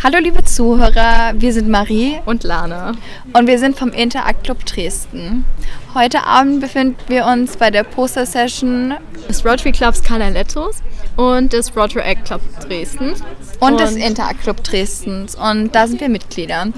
Hallo 0.00 0.18
liebe 0.20 0.44
Zuhörer, 0.44 1.32
wir 1.34 1.52
sind 1.52 1.68
Marie 1.68 2.20
und 2.24 2.44
Lana 2.44 2.92
und 3.32 3.48
wir 3.48 3.58
sind 3.58 3.76
vom 3.76 3.88
Interact 3.88 4.44
Club 4.44 4.64
Dresden. 4.64 5.44
Heute 5.92 6.24
Abend 6.24 6.60
befinden 6.60 6.96
wir 7.08 7.26
uns 7.26 7.56
bei 7.56 7.72
der 7.72 7.82
Poster-Session 7.82 8.94
des 9.28 9.44
Rotary 9.44 9.72
Clubs 9.72 10.04
Canalettos 10.04 10.84
und 11.16 11.52
des 11.52 11.76
Rotary 11.76 12.14
Club 12.14 12.40
Dresden 12.60 13.14
und, 13.58 13.72
und 13.72 13.80
des 13.80 13.96
Interact 13.96 14.40
Club 14.40 14.62
Dresdens 14.62 15.34
und 15.34 15.74
da 15.74 15.88
sind 15.88 16.00
wir 16.00 16.08
Mitglieder. 16.08 16.68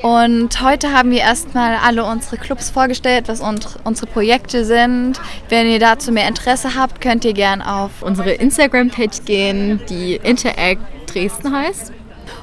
Und 0.00 0.62
heute 0.62 0.94
haben 0.94 1.10
wir 1.10 1.18
erstmal 1.18 1.76
alle 1.76 2.06
unsere 2.06 2.38
Clubs 2.38 2.70
vorgestellt, 2.70 3.28
was 3.28 3.42
unsere 3.42 4.06
Projekte 4.06 4.64
sind. 4.64 5.20
Wenn 5.50 5.68
ihr 5.68 5.80
dazu 5.80 6.10
mehr 6.10 6.26
Interesse 6.28 6.74
habt, 6.74 7.02
könnt 7.02 7.26
ihr 7.26 7.34
gern 7.34 7.60
auf 7.60 7.90
unsere 8.00 8.30
Instagram-Page 8.30 9.24
gehen, 9.26 9.82
die 9.90 10.14
Interact 10.14 10.80
Dresden 11.12 11.54
heißt. 11.54 11.92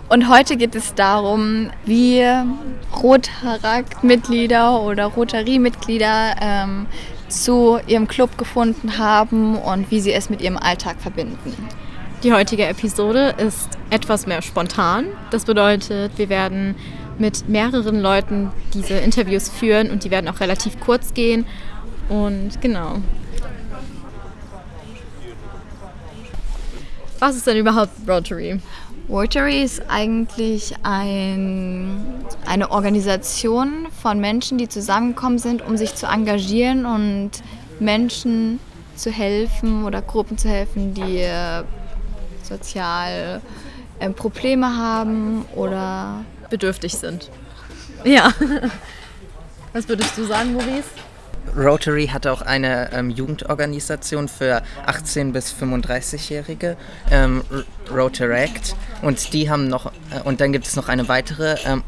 Und 0.09 0.29
heute 0.29 0.57
geht 0.57 0.75
es 0.75 0.93
darum, 0.93 1.71
wie 1.85 2.23
Rotarakt-Mitglieder 3.01 4.81
oder 4.81 5.05
Rotary-Mitglieder 5.05 6.35
ähm, 6.41 6.85
zu 7.27 7.79
ihrem 7.87 8.07
Club 8.07 8.37
gefunden 8.37 8.97
haben 8.97 9.57
und 9.57 9.89
wie 9.91 9.99
sie 9.99 10.13
es 10.13 10.29
mit 10.29 10.41
ihrem 10.41 10.57
Alltag 10.57 10.97
verbinden. 10.99 11.53
Die 12.23 12.33
heutige 12.33 12.65
Episode 12.65 13.35
ist 13.37 13.69
etwas 13.89 14.25
mehr 14.25 14.41
spontan. 14.41 15.07
Das 15.31 15.45
bedeutet, 15.45 16.17
wir 16.17 16.29
werden 16.29 16.75
mit 17.17 17.47
mehreren 17.47 18.01
Leuten 18.01 18.51
diese 18.73 18.95
Interviews 18.95 19.49
führen 19.49 19.89
und 19.89 20.03
die 20.03 20.11
werden 20.11 20.27
auch 20.27 20.39
relativ 20.39 20.79
kurz 20.79 21.13
gehen. 21.13 21.45
Und 22.09 22.61
genau. 22.61 22.97
Was 27.19 27.35
ist 27.35 27.47
denn 27.47 27.57
überhaupt 27.57 27.91
Rotary? 28.07 28.59
Rotary 29.07 29.61
ist 29.61 29.83
eigentlich 29.87 30.73
ein, 30.83 32.25
eine 32.45 32.71
Organisation 32.71 33.87
von 34.01 34.19
Menschen, 34.19 34.57
die 34.57 34.67
zusammengekommen 34.67 35.37
sind, 35.37 35.61
um 35.61 35.77
sich 35.77 35.93
zu 35.95 36.07
engagieren 36.07 36.85
und 36.85 37.31
Menschen 37.79 38.59
zu 38.95 39.11
helfen 39.11 39.85
oder 39.85 40.01
Gruppen 40.01 40.37
zu 40.37 40.49
helfen, 40.49 40.93
die 40.93 41.19
äh, 41.19 41.63
sozial 42.41 43.41
äh, 43.99 44.09
Probleme 44.09 44.75
haben 44.75 45.45
oder 45.55 46.25
bedürftig 46.49 46.95
sind. 46.95 47.29
Ja. 48.03 48.33
Was 49.73 49.87
würdest 49.87 50.17
du 50.17 50.23
sagen, 50.23 50.53
Maurice? 50.53 50.89
Rotary 51.55 52.07
hat 52.07 52.27
auch 52.27 52.41
eine 52.41 52.91
ähm, 52.93 53.09
Jugendorganisation 53.09 54.27
für 54.27 54.61
18- 54.87 55.31
bis 55.31 55.53
35-Jährige, 55.53 56.77
ähm, 57.11 57.43
Rotaract. 57.91 58.75
Und 59.01 59.33
die 59.33 59.49
haben 59.49 59.67
noch, 59.67 59.87
äh, 59.87 60.21
und 60.23 60.41
dann 60.41 60.51
gibt 60.51 60.67
es 60.67 60.75
noch 60.75 60.89
eine 60.89 61.07
weitere 61.07 61.55
ähm, 61.65 61.83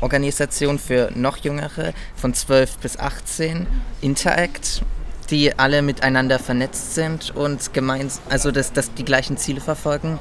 Organisation 0.00 0.78
für 0.78 1.10
noch 1.14 1.36
Jüngere, 1.38 1.92
von 2.16 2.34
12 2.34 2.78
bis 2.78 2.98
18, 2.98 3.66
Interact, 4.00 4.82
die 5.30 5.58
alle 5.58 5.82
miteinander 5.82 6.38
vernetzt 6.38 6.94
sind 6.94 7.34
und 7.34 7.72
gemeinsam, 7.72 8.22
also 8.28 8.50
dass, 8.50 8.72
dass 8.72 8.92
die 8.94 9.04
gleichen 9.04 9.36
Ziele 9.36 9.60
verfolgen, 9.60 10.18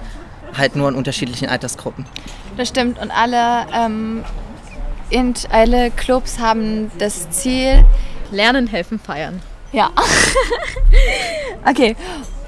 halt 0.58 0.76
nur 0.76 0.90
in 0.90 0.96
unterschiedlichen 0.96 1.50
Altersgruppen. 1.50 2.06
Das 2.58 2.70
stimmt 2.70 3.00
und 3.00 3.12
alle, 3.12 3.66
ähm, 5.12 5.34
alle 5.50 5.92
Clubs 5.92 6.40
haben 6.40 6.92
das 6.98 7.30
Ziel, 7.32 7.86
Lernen, 8.32 8.68
helfen, 8.68 9.00
feiern. 9.00 9.42
Ja. 9.72 9.92
okay. 11.66 11.96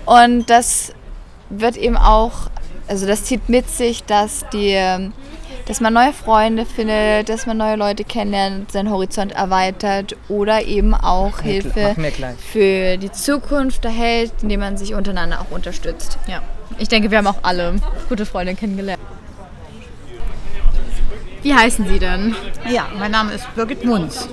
Und 0.06 0.50
das 0.50 0.94
wird 1.50 1.78
eben 1.78 1.98
auch, 1.98 2.50
also 2.88 3.06
das 3.06 3.23
zieht 3.26 3.50
mit 3.50 3.70
sich, 3.70 4.04
dass 4.04 4.45
die, 4.54 4.80
dass 5.66 5.82
man 5.82 5.94
neue 5.94 6.14
Freunde 6.14 6.66
findet, 6.66 7.30
dass 7.30 7.45
man 7.45 7.58
neue 7.58 7.76
Leute 7.76 8.04
kennenlernt, 8.04 8.72
seinen 8.72 8.92
Horizont 8.92 9.32
erweitert 9.32 10.16
oder 10.30 10.66
eben 10.66 10.94
auch 10.94 11.42
Hilfe 11.42 11.95
für 12.52 12.98
die 12.98 13.11
Zukunft 13.11 13.86
erhält, 13.86 14.33
indem 14.42 14.61
man 14.61 14.77
sich 14.77 14.94
untereinander 14.94 15.42
auch 15.42 15.52
unterstützt. 15.52 16.17
Ja. 16.27 16.42
Ich 16.77 16.88
denke, 16.88 17.11
wir 17.11 17.17
haben 17.20 17.27
auch 17.27 17.44
alle 17.44 17.76
gute 18.10 18.26
Freunde 18.26 18.55
kennengelernt. 18.55 19.01
Wie 21.43 21.53
heißen 21.55 21.87
Sie 21.87 21.97
denn? 21.97 22.35
Ja, 22.69 22.87
mein 22.99 23.11
Name 23.11 23.33
ist 23.33 23.53
Birgit 23.55 23.83
Munz. 23.83 24.29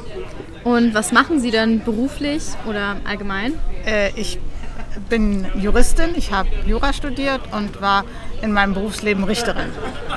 Und 0.64 0.92
was 0.92 1.10
machen 1.12 1.40
Sie 1.40 1.50
denn 1.50 1.82
beruflich 1.82 2.42
oder 2.66 2.96
allgemein? 3.04 3.54
Äh, 3.86 4.10
ich 4.14 4.38
bin 5.08 5.46
Juristin, 5.54 6.10
ich 6.16 6.32
habe 6.32 6.50
Jura 6.66 6.92
studiert 6.92 7.40
und 7.52 7.80
war 7.80 8.04
in 8.42 8.52
meinem 8.52 8.74
Berufsleben 8.74 9.24
Richterin. 9.24 9.70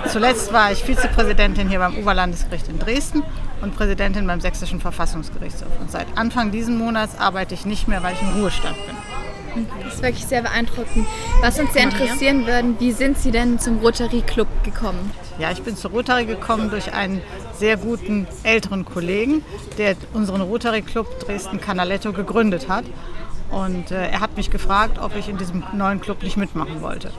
Zuletzt 0.07 0.52
war 0.52 0.72
ich 0.72 0.84
Vizepräsidentin 0.84 1.69
hier 1.69 1.79
beim 1.79 1.97
Oberlandesgericht 1.97 2.68
in 2.68 2.79
Dresden 2.79 3.23
und 3.62 3.75
Präsidentin 3.75 4.28
beim 4.28 4.41
Sächsischen 4.41 4.81
Verfassungsgerichtshof. 4.81 5.69
Und 5.79 5.91
seit 5.91 6.08
Anfang 6.18 6.52
dieses 6.52 6.75
Monats 6.75 7.18
arbeite 7.18 7.53
ich 7.53 7.66
nicht 7.66 7.88
mehr, 7.88 8.03
weil 8.03 8.16
ich 8.16 8.22
im 8.22 8.41
Ruhestand 8.41 8.75
bin. 8.85 8.96
Das 9.84 9.96
ist 9.96 10.02
wirklich 10.04 10.26
sehr 10.26 10.42
beeindruckend. 10.42 11.06
Was 11.42 11.60
uns 11.60 11.74
sehr 11.74 11.84
interessieren 11.84 12.46
würde, 12.46 12.76
wie 12.80 12.92
sind 12.92 13.18
Sie 13.18 13.32
denn 13.32 13.60
zum 13.60 13.80
Rotary 13.80 14.22
Club 14.22 14.48
gekommen? 14.64 15.12
Ja, 15.40 15.52
ich 15.52 15.62
bin 15.62 15.76
zu 15.76 15.88
Rotary 15.88 16.26
gekommen 16.26 16.70
durch 16.70 16.94
einen 16.94 17.22
sehr 17.58 17.78
guten 17.78 18.28
älteren 18.44 18.86
Kollegen, 18.86 19.44
der 19.78 19.96
unseren 20.14 20.42
Rotary 20.42 20.82
Club 20.82 21.20
Dresden 21.20 21.60
Canaletto 21.60 22.14
gegründet 22.14 22.70
hat. 22.70 22.86
Und 23.52 23.92
äh, 23.92 24.08
er 24.08 24.22
hat 24.22 24.38
mich 24.38 24.50
gefragt, 24.50 24.98
ob 24.98 25.16
ich 25.16 25.28
in 25.28 25.38
diesem 25.38 25.64
neuen 25.74 26.00
Club 26.00 26.24
nicht 26.24 26.38
mitmachen 26.38 26.82
wollte. 26.82 27.12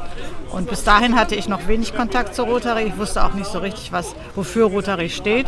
Und 0.51 0.69
bis 0.69 0.83
dahin 0.83 1.15
hatte 1.15 1.35
ich 1.35 1.47
noch 1.47 1.69
wenig 1.69 1.95
Kontakt 1.95 2.35
zu 2.35 2.43
Rotary. 2.43 2.85
Ich 2.85 2.97
wusste 2.97 3.23
auch 3.25 3.35
nicht 3.35 3.51
so 3.51 3.59
richtig, 3.59 3.93
was, 3.93 4.15
wofür 4.35 4.67
Rotary 4.67 5.11
steht 5.11 5.47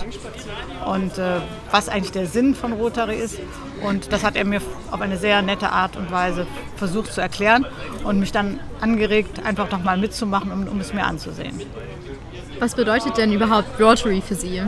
und 0.85 1.17
äh, 1.17 1.41
was 1.71 1.89
eigentlich 1.89 2.13
der 2.13 2.27
Sinn 2.27 2.55
von 2.55 2.75
Rotary 2.75 3.17
ist. 3.17 3.39
Und 3.83 4.13
das 4.13 4.25
hat 4.25 4.37
er 4.37 4.45
mir 4.45 4.61
auf 4.91 5.01
eine 5.01 5.17
sehr 5.17 5.41
nette 5.41 5.71
Art 5.71 5.97
und 5.97 6.11
Weise 6.11 6.47
versucht 6.77 7.13
zu 7.13 7.21
erklären 7.23 7.67
und 8.05 8.21
mich 8.21 8.33
dann 8.33 8.61
angeregt, 8.81 9.45
einfach 9.45 9.71
noch 9.71 9.83
mal 9.83 9.97
mitzumachen, 9.97 10.53
um, 10.53 10.69
um 10.69 10.81
es 10.81 10.93
mir 10.93 11.05
anzusehen. 11.05 11.63
Was 12.59 12.75
bedeutet 12.75 13.17
denn 13.17 13.33
überhaupt 13.33 13.81
Rotary 13.81 14.21
für 14.21 14.35
Sie? 14.35 14.63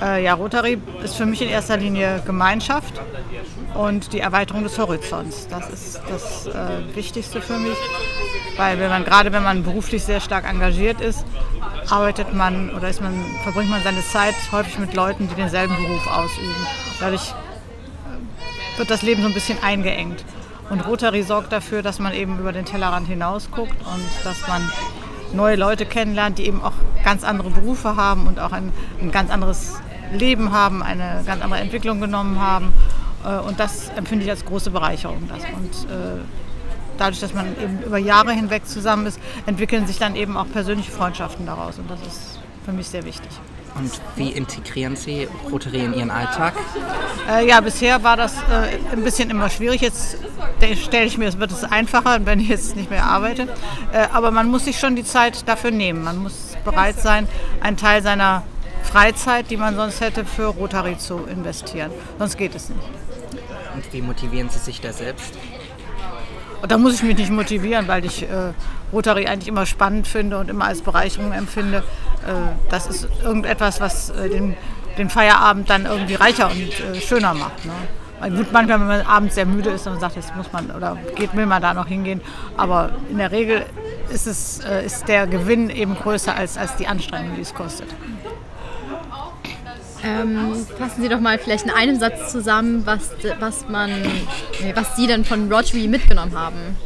Äh, 0.00 0.24
ja, 0.24 0.34
Rotary 0.34 0.78
ist 1.02 1.16
für 1.16 1.26
mich 1.26 1.42
in 1.42 1.48
erster 1.48 1.76
Linie 1.76 2.22
Gemeinschaft 2.24 3.00
und 3.74 4.12
die 4.12 4.20
Erweiterung 4.20 4.62
des 4.62 4.78
Horizonts. 4.78 5.46
Das 5.48 5.68
ist 5.70 6.00
das 6.08 6.46
äh, 6.46 6.94
Wichtigste 6.94 7.40
für 7.40 7.58
mich, 7.58 7.76
weil 8.56 8.78
wenn 8.78 8.88
man 8.88 9.04
gerade 9.04 9.32
wenn 9.32 9.42
man 9.42 9.62
beruflich 9.62 10.04
sehr 10.04 10.20
stark 10.20 10.48
engagiert 10.48 11.00
ist, 11.00 11.24
arbeitet 11.90 12.34
man 12.34 12.70
oder 12.70 12.88
man, 13.00 13.24
verbringt 13.42 13.70
man 13.70 13.82
seine 13.82 14.04
Zeit 14.04 14.34
häufig 14.52 14.78
mit 14.78 14.94
Leuten, 14.94 15.28
die 15.28 15.34
denselben 15.34 15.76
Beruf 15.76 16.06
ausüben. 16.06 16.66
Dadurch 17.00 17.30
äh, 17.30 18.78
wird 18.78 18.90
das 18.90 19.02
Leben 19.02 19.22
so 19.22 19.28
ein 19.28 19.34
bisschen 19.34 19.62
eingeengt. 19.62 20.24
Und 20.70 20.86
Rotary 20.86 21.22
sorgt 21.22 21.52
dafür, 21.52 21.82
dass 21.82 21.98
man 21.98 22.12
eben 22.12 22.38
über 22.38 22.52
den 22.52 22.66
Tellerrand 22.66 23.08
hinaus 23.08 23.50
guckt 23.50 23.72
und 23.72 24.24
dass 24.24 24.46
man 24.48 24.70
neue 25.32 25.56
Leute 25.56 25.86
kennenlernt, 25.86 26.38
die 26.38 26.46
eben 26.46 26.62
auch 26.62 26.72
ganz 27.04 27.24
andere 27.24 27.50
Berufe 27.50 27.96
haben 27.96 28.26
und 28.26 28.38
auch 28.38 28.52
ein, 28.52 28.72
ein 29.00 29.10
ganz 29.10 29.30
anderes 29.30 29.80
Leben 30.12 30.52
haben, 30.52 30.82
eine 30.82 31.22
ganz 31.26 31.42
andere 31.42 31.60
Entwicklung 31.60 32.00
genommen 32.00 32.40
haben. 32.40 32.72
Äh, 33.24 33.38
und 33.38 33.58
das 33.60 33.90
empfinde 33.96 34.24
ich 34.24 34.30
als 34.30 34.44
große 34.44 34.70
Bereicherung. 34.70 35.18
Und 35.18 35.90
äh, 35.90 36.20
dadurch, 36.98 37.20
dass 37.20 37.34
man 37.34 37.46
eben 37.62 37.82
über 37.82 37.98
Jahre 37.98 38.32
hinweg 38.32 38.66
zusammen 38.66 39.06
ist, 39.06 39.20
entwickeln 39.46 39.86
sich 39.86 39.98
dann 39.98 40.16
eben 40.16 40.36
auch 40.36 40.48
persönliche 40.50 40.90
Freundschaften 40.90 41.46
daraus. 41.46 41.78
Und 41.78 41.90
das 41.90 42.00
ist 42.00 42.38
für 42.64 42.72
mich 42.72 42.88
sehr 42.88 43.04
wichtig. 43.04 43.30
Und 43.74 44.00
wie 44.16 44.30
integrieren 44.30 44.96
Sie 44.96 45.28
Rotary 45.50 45.84
in 45.84 45.94
Ihren 45.94 46.10
Alltag? 46.10 46.54
Äh, 47.30 47.46
ja, 47.46 47.60
bisher 47.60 48.02
war 48.02 48.16
das 48.16 48.34
äh, 48.34 48.78
ein 48.92 49.04
bisschen 49.04 49.30
immer 49.30 49.48
schwierig. 49.50 49.82
Jetzt 49.82 50.16
stelle 50.82 51.04
ich 51.04 51.16
mir, 51.16 51.28
es 51.28 51.38
wird 51.38 51.52
es 51.52 51.62
einfacher, 51.64 52.18
wenn 52.24 52.40
ich 52.40 52.48
jetzt 52.48 52.74
nicht 52.74 52.90
mehr 52.90 53.04
arbeite. 53.04 53.42
Äh, 53.92 54.08
aber 54.12 54.30
man 54.30 54.50
muss 54.50 54.64
sich 54.64 54.78
schon 54.78 54.96
die 54.96 55.04
Zeit 55.04 55.46
dafür 55.48 55.70
nehmen. 55.70 56.02
Man 56.02 56.18
muss 56.18 56.56
bereit 56.64 56.98
sein, 57.00 57.28
einen 57.60 57.76
Teil 57.76 58.02
seiner 58.02 58.42
Freizeit, 58.82 59.50
die 59.50 59.56
man 59.56 59.76
sonst 59.76 60.00
hätte, 60.00 60.24
für 60.24 60.46
Rotary 60.46 60.98
zu 60.98 61.20
investieren. 61.30 61.92
Sonst 62.18 62.36
geht 62.36 62.54
es 62.54 62.70
nicht. 62.70 62.80
Und 63.78 63.92
wie 63.92 64.02
motivieren 64.02 64.48
Sie 64.48 64.58
sich 64.58 64.80
da 64.80 64.92
selbst? 64.92 65.34
Da 66.66 66.78
muss 66.78 66.94
ich 66.94 67.02
mich 67.04 67.16
nicht 67.16 67.30
motivieren, 67.30 67.86
weil 67.86 68.04
ich 68.04 68.24
äh, 68.24 68.52
Rotary 68.92 69.26
eigentlich 69.26 69.46
immer 69.46 69.66
spannend 69.66 70.08
finde 70.08 70.38
und 70.38 70.50
immer 70.50 70.64
als 70.64 70.82
Bereicherung 70.82 71.30
empfinde. 71.32 71.84
Äh, 72.26 72.32
das 72.70 72.88
ist 72.88 73.08
irgendetwas, 73.22 73.80
was 73.80 74.10
äh, 74.10 74.28
den, 74.28 74.56
den, 74.98 75.08
Feierabend 75.08 75.70
dann 75.70 75.86
irgendwie 75.86 76.16
reicher 76.16 76.50
und 76.50 76.58
äh, 76.58 77.00
schöner 77.00 77.34
macht. 77.34 77.64
Ne? 77.64 78.36
Gut, 78.36 78.52
manchmal, 78.52 78.80
wenn 78.80 78.88
man 78.88 79.00
abends 79.02 79.36
sehr 79.36 79.46
müde 79.46 79.70
ist 79.70 79.86
und 79.86 80.00
sagt, 80.00 80.16
jetzt 80.16 80.34
muss 80.34 80.52
man 80.52 80.72
oder 80.72 80.96
geht, 81.14 81.36
will 81.36 81.46
man 81.46 81.62
da 81.62 81.72
noch 81.72 81.86
hingehen. 81.86 82.20
Aber 82.56 82.90
in 83.08 83.18
der 83.18 83.30
Regel 83.30 83.64
ist, 84.10 84.26
es, 84.26 84.58
äh, 84.64 84.84
ist 84.84 85.06
der 85.06 85.28
Gewinn 85.28 85.70
eben 85.70 85.94
größer 85.94 86.34
als, 86.34 86.58
als 86.58 86.74
die 86.74 86.88
Anstrengung, 86.88 87.36
die 87.36 87.42
es 87.42 87.54
kostet. 87.54 87.86
Ähm, 90.04 90.54
fassen 90.78 91.02
Sie 91.02 91.08
doch 91.08 91.20
mal 91.20 91.38
vielleicht 91.38 91.64
in 91.64 91.70
einem 91.70 91.98
Satz 91.98 92.30
zusammen, 92.30 92.86
was, 92.86 93.10
was, 93.40 93.68
man, 93.68 93.90
was 94.74 94.96
Sie 94.96 95.06
denn 95.06 95.24
von 95.24 95.52
Rotary 95.52 95.88
mitgenommen 95.88 96.38
haben. 96.38 96.76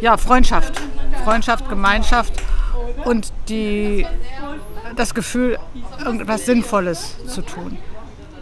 Ja, 0.00 0.16
Freundschaft. 0.16 0.80
Freundschaft, 1.24 1.68
Gemeinschaft 1.68 2.32
und 3.04 3.32
die, 3.48 4.06
das 4.94 5.14
Gefühl, 5.14 5.58
irgendetwas 5.98 6.46
Sinnvolles 6.46 7.16
zu 7.26 7.42
tun. 7.42 7.78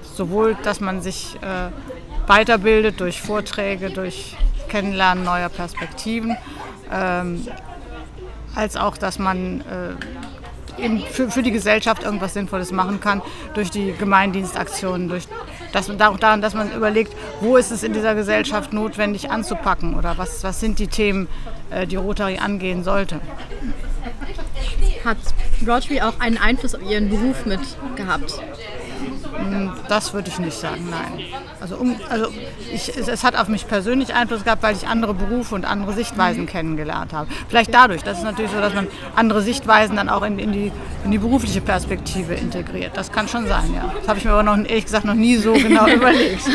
Sowohl, 0.02 0.56
dass 0.62 0.80
man 0.80 1.00
sich 1.00 1.36
äh, 1.36 1.70
weiterbildet 2.28 3.00
durch 3.00 3.20
Vorträge, 3.20 3.90
durch 3.90 4.36
Kennenlernen 4.68 5.24
neuer 5.24 5.48
Perspektiven, 5.48 6.36
ähm, 6.92 7.46
als 8.54 8.76
auch, 8.76 8.96
dass 8.96 9.18
man 9.18 9.60
äh, 9.62 9.64
eben 10.78 11.00
für, 11.00 11.30
für 11.30 11.42
die 11.42 11.50
Gesellschaft 11.50 12.02
irgendwas 12.02 12.34
Sinnvolles 12.34 12.72
machen 12.72 13.00
kann 13.00 13.22
durch 13.54 13.70
die 13.70 13.92
Gemeindienstaktionen, 13.92 15.08
durch 15.08 15.26
das, 15.72 15.90
daran, 15.96 16.40
dass 16.40 16.54
man 16.54 16.72
überlegt, 16.72 17.12
wo 17.40 17.56
ist 17.56 17.70
es 17.70 17.82
in 17.82 17.92
dieser 17.92 18.14
Gesellschaft 18.14 18.72
notwendig 18.72 19.30
anzupacken 19.30 19.94
oder 19.94 20.16
was, 20.18 20.44
was 20.44 20.60
sind 20.60 20.78
die 20.78 20.86
Themen, 20.86 21.28
äh, 21.70 21.86
die 21.86 21.96
Rotary 21.96 22.38
angehen 22.38 22.84
sollte. 22.84 23.20
Hat 25.04 25.18
Rotary 25.66 26.00
auch 26.00 26.18
einen 26.20 26.38
Einfluss 26.38 26.74
auf 26.74 26.82
Ihren 26.82 27.10
Beruf 27.10 27.44
mit 27.46 27.60
gehabt? 27.96 28.40
Hm, 29.36 29.72
das 29.88 30.12
würde 30.14 30.28
ich 30.28 30.38
nicht 30.38 30.58
sagen, 30.58 30.88
nein. 30.90 31.24
Also, 31.60 31.76
um, 31.76 31.96
also 32.08 32.28
ich, 32.72 32.88
es, 32.88 33.08
es, 33.08 33.24
hat 33.24 33.36
auf 33.36 33.48
mich 33.48 33.66
persönlich 33.66 34.14
Einfluss 34.14 34.44
gehabt, 34.44 34.62
weil 34.62 34.76
ich 34.76 34.86
andere 34.86 35.14
Berufe 35.14 35.54
und 35.54 35.64
andere 35.64 35.92
Sichtweisen 35.92 36.46
kennengelernt 36.46 37.12
habe. 37.12 37.28
Vielleicht 37.48 37.74
dadurch. 37.74 38.02
Das 38.02 38.18
ist 38.18 38.24
natürlich 38.24 38.50
so, 38.50 38.60
dass 38.60 38.74
man 38.74 38.86
andere 39.16 39.42
Sichtweisen 39.42 39.96
dann 39.96 40.08
auch 40.08 40.22
in, 40.22 40.38
in, 40.38 40.52
die, 40.52 40.72
in 41.04 41.10
die 41.10 41.18
berufliche 41.18 41.60
Perspektive 41.60 42.34
integriert. 42.34 42.96
Das 42.96 43.10
kann 43.12 43.28
schon 43.28 43.46
sein, 43.46 43.74
ja. 43.74 43.92
Das 43.98 44.08
habe 44.08 44.18
ich 44.18 44.24
mir 44.24 44.32
aber 44.32 44.42
noch, 44.42 44.56
ehrlich 44.56 44.84
gesagt 44.84 45.04
noch 45.04 45.14
nie 45.14 45.36
so 45.36 45.52
genau 45.52 45.86
überlegt. 45.94 46.48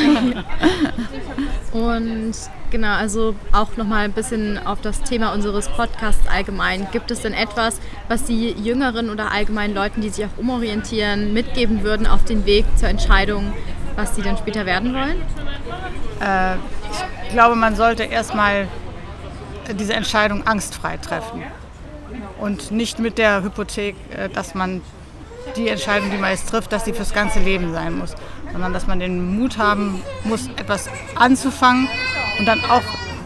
Und 1.71 2.33
genau, 2.71 2.93
also 2.93 3.35
auch 3.51 3.77
nochmal 3.77 4.05
ein 4.05 4.11
bisschen 4.11 4.57
auf 4.65 4.81
das 4.81 5.01
Thema 5.03 5.33
unseres 5.33 5.67
Podcasts 5.67 6.27
allgemein. 6.27 6.87
Gibt 6.91 7.11
es 7.11 7.21
denn 7.21 7.33
etwas, 7.33 7.79
was 8.07 8.27
Sie 8.27 8.51
jüngeren 8.51 9.09
oder 9.09 9.31
allgemein 9.31 9.73
Leuten, 9.73 10.01
die 10.01 10.09
sich 10.09 10.25
auch 10.25 10.37
umorientieren, 10.37 11.33
mitgeben 11.33 11.83
würden 11.83 12.07
auf 12.07 12.23
den 12.23 12.45
Weg 12.45 12.65
zur 12.77 12.89
Entscheidung, 12.89 13.53
was 13.95 14.15
sie 14.15 14.21
denn 14.21 14.37
später 14.37 14.65
werden 14.65 14.93
wollen? 14.93 15.21
Äh, 16.21 16.55
ich 17.27 17.33
glaube, 17.33 17.55
man 17.55 17.75
sollte 17.75 18.03
erstmal 18.03 18.67
diese 19.71 19.93
Entscheidung 19.93 20.47
angstfrei 20.47 20.97
treffen 20.97 21.43
und 22.39 22.71
nicht 22.71 22.99
mit 22.99 23.17
der 23.17 23.43
Hypothek, 23.43 23.95
äh, 24.15 24.29
dass 24.29 24.55
man 24.55 24.81
die 25.55 25.67
Entscheidung, 25.67 26.11
die 26.11 26.17
man 26.17 26.31
jetzt 26.31 26.49
trifft, 26.49 26.71
dass 26.71 26.85
sie 26.85 26.93
fürs 26.93 27.13
ganze 27.13 27.39
Leben 27.39 27.73
sein 27.73 27.97
muss 27.97 28.15
sondern 28.51 28.73
dass 28.73 28.87
man 28.87 28.99
den 28.99 29.37
Mut 29.37 29.57
haben 29.57 30.01
muss, 30.23 30.47
etwas 30.57 30.89
anzufangen 31.15 31.87
und 32.39 32.45
dann 32.45 32.59
auch 32.69 32.83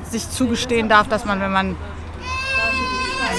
sich 0.09 0.29
zugestehen 0.29 0.89
darf, 0.89 1.07
dass 1.07 1.25
man, 1.25 1.39
wenn 1.41 1.51
man 1.51 1.75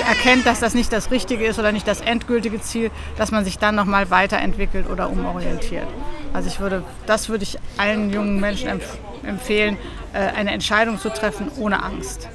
erkennt, 0.08 0.46
dass 0.46 0.60
das 0.60 0.74
nicht 0.74 0.92
das 0.92 1.10
Richtige 1.10 1.44
ist 1.46 1.58
oder 1.58 1.72
nicht 1.72 1.86
das 1.86 2.00
endgültige 2.00 2.60
Ziel, 2.60 2.90
dass 3.16 3.30
man 3.30 3.44
sich 3.44 3.58
dann 3.58 3.74
nochmal 3.74 4.10
weiterentwickelt 4.10 4.88
oder 4.88 5.10
umorientiert. 5.10 5.86
Also 6.32 6.48
ich 6.48 6.60
würde, 6.60 6.82
das 7.06 7.28
würde 7.28 7.44
ich 7.44 7.58
allen 7.76 8.12
jungen 8.12 8.40
Menschen 8.40 8.68
empf 8.68 8.98
empfehlen, 9.22 9.78
äh, 10.12 10.18
eine 10.18 10.50
Entscheidung 10.50 10.98
zu 10.98 11.08
treffen 11.08 11.50
ohne 11.56 11.82
Angst. 11.82 12.28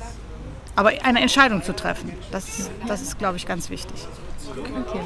Aber 0.76 0.92
eine 1.04 1.22
Entscheidung 1.22 1.62
zu 1.62 1.76
treffen, 1.76 2.14
das, 2.32 2.72
das 2.88 3.02
ist, 3.02 3.20
glaube 3.20 3.38
ich, 3.38 3.46
ganz 3.46 3.70
wichtig. 3.70 4.08
Okay. 4.50 5.02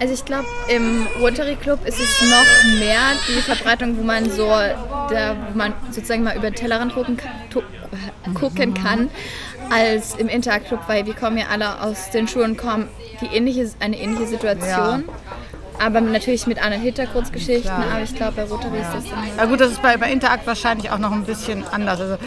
Also 0.00 0.14
ich 0.14 0.24
glaube, 0.24 0.46
im 0.68 1.06
Rotary 1.20 1.56
Club 1.56 1.84
ist 1.84 1.98
es 1.98 2.30
noch 2.30 2.78
mehr 2.78 3.00
die 3.26 3.40
Verbreitung, 3.40 3.98
wo 3.98 4.02
man 4.02 4.30
so, 4.30 4.46
da, 4.46 5.36
wo 5.50 5.58
man 5.58 5.72
sozusagen 5.90 6.22
mal 6.22 6.36
über 6.36 6.50
den 6.50 6.54
Tellerrand 6.54 6.94
gucken, 6.94 7.18
gucken 8.34 8.74
kann, 8.74 9.10
als 9.70 10.14
im 10.14 10.28
Interclub, 10.28 10.80
weil 10.86 11.04
wir 11.06 11.14
kommen 11.14 11.36
ja 11.38 11.46
alle 11.50 11.82
aus 11.82 12.10
den 12.10 12.28
Schulen, 12.28 12.56
kommen 12.56 12.88
die 13.20 13.26
ähnliche, 13.26 13.70
eine 13.80 13.98
ähnliche 13.98 14.26
Situation. 14.26 15.04
Ja. 15.06 15.84
Aber 15.84 16.00
natürlich 16.00 16.46
mit 16.46 16.62
anderen 16.62 16.82
Hintergrundgeschichten, 16.82 17.70
aber 17.70 18.02
ich 18.02 18.14
glaube, 18.14 18.32
bei 18.32 18.44
Rotary 18.44 18.80
ist 18.80 18.94
das 18.94 19.04
dann. 19.04 19.36
Ja 19.36 19.44
gut, 19.46 19.60
das 19.60 19.72
ist 19.72 19.82
bei, 19.82 19.96
bei 19.96 20.10
Interact 20.10 20.46
wahrscheinlich 20.46 20.90
auch 20.90 20.98
noch 20.98 21.12
ein 21.12 21.24
bisschen 21.24 21.64
anders. 21.68 22.00
Also 22.00 22.18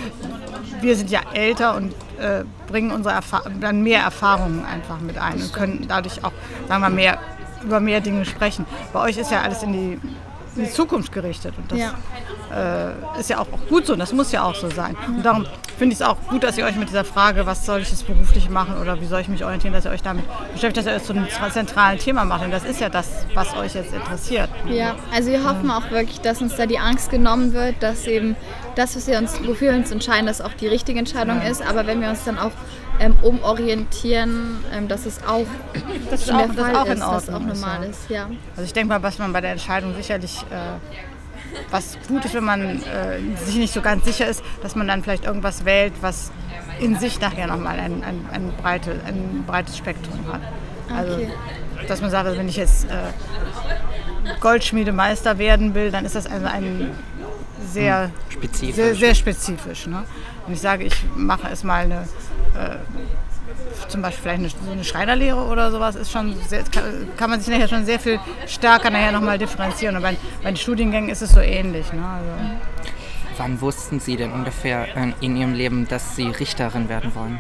wir 0.82 0.96
sind 0.96 1.10
ja 1.10 1.22
älter 1.34 1.76
und 1.76 1.94
äh, 2.20 2.44
bringen 2.68 2.92
unsere 2.92 3.16
Erfa 3.16 3.44
dann 3.60 3.82
mehr 3.82 4.02
Erfahrungen 4.02 4.66
einfach 4.66 5.00
mit 5.00 5.18
ein 5.18 5.34
und 5.34 5.54
können 5.54 5.86
dadurch 5.88 6.24
auch, 6.24 6.32
sagen 6.68 6.82
wir, 6.82 6.90
mehr 6.90 7.20
über 7.64 7.80
mehr 7.80 8.02
Dinge 8.02 8.26
sprechen. 8.26 8.66
Bei 8.94 9.02
euch 9.02 9.18
ist 9.18 9.32
ja 9.32 9.42
alles 9.42 9.64
in 9.64 9.74
die, 9.74 10.00
in 10.56 10.66
die 10.66 10.72
Zukunft 10.72 11.12
gerichtet 11.12 11.54
und 11.58 11.72
das 11.72 11.80
ja. 11.80 11.94
Äh, 12.54 13.20
ist 13.20 13.30
ja 13.30 13.40
auch, 13.40 13.48
auch, 13.54 13.68
gut 13.70 13.86
so 13.86 13.94
und 13.94 14.00
das 14.00 14.12
muss 14.12 14.32
ja 14.32 14.44
auch 14.44 14.56
so 14.56 14.70
sein. 14.70 14.96
Und 15.08 15.26
darum 15.26 15.46
finde 15.78 15.94
ich 15.94 16.02
es 16.02 16.06
auch 16.06 16.18
gut, 16.28 16.44
dass 16.44 16.58
ihr 16.58 16.66
euch 16.66 16.76
mit 16.76 16.90
dieser 16.90 17.06
Frage, 17.06 17.46
was 17.46 17.66
soll 17.66 17.80
ich 17.80 17.90
jetzt 17.90 18.06
beruflich 18.06 18.50
machen 18.50 18.78
oder 18.82 19.00
wie 19.00 19.06
soll 19.06 19.22
ich 19.22 19.30
mich 19.30 19.46
orientieren, 19.46 19.74
dass 19.74 19.86
ihr 19.86 19.92
euch 19.92 20.02
damit 20.02 20.26
beschäftigt, 20.54 20.86
dass 20.86 20.86
ihr 20.86 20.98
es 20.98 21.06
zu 21.06 21.14
einem 21.14 21.28
zentralen 21.52 21.98
Thema 21.98 22.26
macht. 22.26 22.44
Und 22.44 22.52
das 22.52 22.66
ist 22.66 22.82
ja 22.82 22.90
das, 22.90 23.26
was 23.34 23.56
euch 23.56 23.74
jetzt 23.76 23.94
interessiert. 23.94 24.50
Ja, 24.68 24.96
also 25.14 25.32
wir 25.32 25.48
hoffen 25.48 25.72
auch 25.72 25.90
wirklich, 25.92 26.20
dass 26.20 26.42
uns 26.42 26.56
da 26.58 26.66
die 26.66 26.78
Angst 26.78 27.10
genommen 27.10 27.54
wird, 27.54 27.76
dass 27.82 28.06
eben 28.06 28.36
das, 28.76 28.96
was 28.96 29.08
wir 29.08 29.18
uns, 29.18 29.40
wofür 29.48 29.72
wir 29.72 29.78
uns 29.78 29.92
entscheiden, 29.92 30.26
dass 30.26 30.42
auch 30.42 30.54
die 30.54 30.68
richtige 30.68 31.00
Entscheidung 31.00 31.42
ja. 31.42 31.48
ist. 31.48 31.62
Aber 31.66 31.88
wenn 31.88 32.02
wir 32.02 32.10
uns 32.10 32.26
dann 32.26 32.38
auch 32.38 32.52
ähm, 33.00 33.16
umorientieren, 33.22 34.64
ähm, 34.74 34.88
dass 34.88 35.06
es 35.06 35.24
auch 35.26 35.46
das 36.10 36.22
ist 36.22 36.32
auch, 36.32 36.54
der 36.54 36.54
Fall 36.54 36.76
auch 36.76 36.86
ist, 36.86 37.02
dass 37.02 37.30
auch 37.30 37.40
normal 37.40 37.84
ist. 37.90 38.10
Ja. 38.10 38.30
Also 38.52 38.64
ich 38.64 38.74
denke 38.74 38.90
mal, 38.90 39.04
was 39.04 39.18
man 39.20 39.34
bei 39.34 39.42
der 39.42 39.52
Entscheidung 39.52 39.96
sicherlich 39.96 40.42
äh, 40.52 40.80
was 41.70 41.98
gut 42.08 42.26
ist, 42.26 42.34
wenn 42.34 42.44
man 42.44 42.62
äh, 42.62 43.20
sich 43.44 43.56
nicht 43.56 43.74
so 43.74 43.82
ganz 43.82 44.06
sicher 44.06 44.28
ist, 44.28 44.44
dass 44.62 44.76
man 44.76 44.88
dann 44.88 45.04
vielleicht 45.04 45.26
irgendwas 45.26 45.66
wählt, 45.66 45.94
was 46.02 46.32
in 46.80 46.98
sich 46.98 47.20
nachher 47.20 47.48
nochmal 47.48 47.80
ein, 47.80 48.04
ein, 48.04 48.26
ein, 48.32 48.52
breite, 48.62 49.00
ein 49.06 49.44
breites 49.46 49.78
Spektrum 49.78 50.20
hat. 50.32 50.42
Also, 50.96 51.16
okay. 51.16 51.32
dass 51.88 52.02
man 52.02 52.10
sagt, 52.10 52.28
also 52.28 52.38
wenn 52.38 52.50
ich 52.50 52.58
jetzt 52.58 52.86
äh, 52.86 53.12
Goldschmiedemeister 54.40 55.38
werden 55.38 55.74
will, 55.74 55.92
dann 55.92 56.06
ist 56.06 56.16
das 56.16 56.28
also 56.28 56.46
ein 56.46 56.92
sehr 57.72 58.06
hm, 58.06 58.12
spezifisch. 58.30 58.76
Sehr, 58.76 58.96
sehr 58.96 59.16
spezifisch 59.16 59.88
ne? 59.88 60.04
Und 60.48 60.54
ich 60.54 60.62
sage, 60.62 60.84
ich 60.84 60.96
mache 61.16 61.48
es 61.52 61.64
mal 61.64 61.86
eine 61.86 62.08
äh, 62.56 62.78
zum 63.88 64.02
Beispiel 64.02 64.22
vielleicht 64.22 64.40
eine, 64.40 64.66
so 64.66 64.72
eine 64.72 64.84
Schreinerlehre 64.84 65.44
oder 65.46 65.72
sowas, 65.72 65.96
ist 65.96 66.12
schon 66.12 66.36
sehr, 66.48 66.64
kann, 66.64 66.84
kann, 67.18 67.30
man 67.30 67.40
sich 67.40 67.54
nachher 67.54 67.68
schon 67.68 67.86
sehr 67.86 68.00
viel 68.00 68.20
stärker 68.48 68.90
nachher 68.90 69.12
nochmal 69.12 69.38
differenzieren. 69.38 69.96
Und 69.96 70.02
bei, 70.02 70.16
bei, 70.44 70.52
den 70.52 70.58
Studiengängen 70.58 71.10
ist 71.10 71.22
es 71.22 71.32
so 71.32 71.40
ähnlich. 71.40 71.92
Ne? 71.94 72.04
Also. 72.06 72.30
Wann 73.38 73.62
wussten 73.62 74.00
Sie 74.00 74.18
denn 74.18 74.32
ungefähr 74.32 74.88
in 75.22 75.36
Ihrem 75.36 75.54
Leben, 75.54 75.88
dass 75.88 76.16
Sie 76.16 76.28
Richterin 76.28 76.90
werden 76.90 77.14
wollen? 77.16 77.40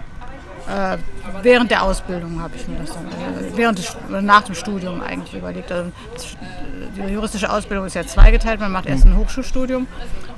Äh, 0.67 0.97
während 1.41 1.71
der 1.71 1.83
Ausbildung 1.83 2.41
habe 2.41 2.55
ich 2.55 2.67
mir 2.67 2.77
das 2.77 2.93
dann, 2.93 3.07
äh, 3.07 3.55
während 3.55 3.79
des, 3.79 3.95
nach 4.09 4.43
dem 4.43 4.55
Studium 4.55 5.01
eigentlich 5.01 5.33
überlegt. 5.33 5.71
Also 5.71 5.91
das, 6.13 6.37
die 6.95 7.13
juristische 7.13 7.51
Ausbildung 7.51 7.85
ist 7.85 7.95
ja 7.95 8.05
zweigeteilt. 8.05 8.59
Man 8.59 8.71
macht 8.71 8.85
erst 8.85 9.05
ein 9.05 9.17
Hochschulstudium 9.17 9.87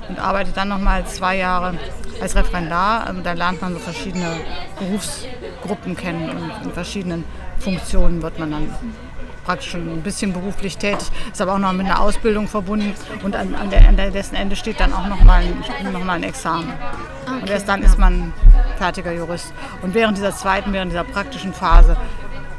und 0.08 0.18
arbeitet 0.18 0.56
dann 0.56 0.68
nochmal 0.68 1.06
zwei 1.06 1.36
Jahre 1.36 1.74
als 2.20 2.34
Referendar. 2.36 3.08
Ähm, 3.08 3.22
da 3.22 3.32
lernt 3.32 3.60
man 3.60 3.74
so 3.74 3.78
verschiedene 3.78 4.36
Berufsgruppen 4.78 5.96
kennen 5.96 6.30
und 6.30 6.66
in 6.66 6.72
verschiedenen 6.72 7.24
Funktionen 7.58 8.22
wird 8.22 8.38
man 8.38 8.50
dann 8.50 8.74
praktisch 9.44 9.72
schon 9.72 9.82
ein 9.82 10.02
bisschen 10.02 10.32
beruflich 10.32 10.78
tätig, 10.78 11.08
ist 11.30 11.40
aber 11.40 11.54
auch 11.54 11.58
noch 11.58 11.72
mit 11.72 11.86
einer 11.86 12.00
Ausbildung 12.00 12.48
verbunden 12.48 12.94
und 13.22 13.36
an, 13.36 13.54
an, 13.54 13.70
der, 13.70 13.86
an 13.86 13.96
dessen 13.96 14.34
Ende 14.34 14.56
steht 14.56 14.80
dann 14.80 14.92
auch 14.92 15.06
nochmal 15.06 15.42
ein, 15.42 15.92
noch 15.92 16.08
ein 16.08 16.22
Examen. 16.22 16.72
Okay, 17.26 17.42
und 17.42 17.50
erst 17.50 17.68
dann 17.68 17.80
ja. 17.80 17.86
ist 17.86 17.98
man 17.98 18.32
fertiger 18.78 19.12
Jurist. 19.12 19.52
Und 19.82 19.94
während 19.94 20.16
dieser 20.16 20.34
zweiten, 20.34 20.72
während 20.72 20.92
dieser 20.92 21.04
praktischen 21.04 21.52
Phase 21.52 21.96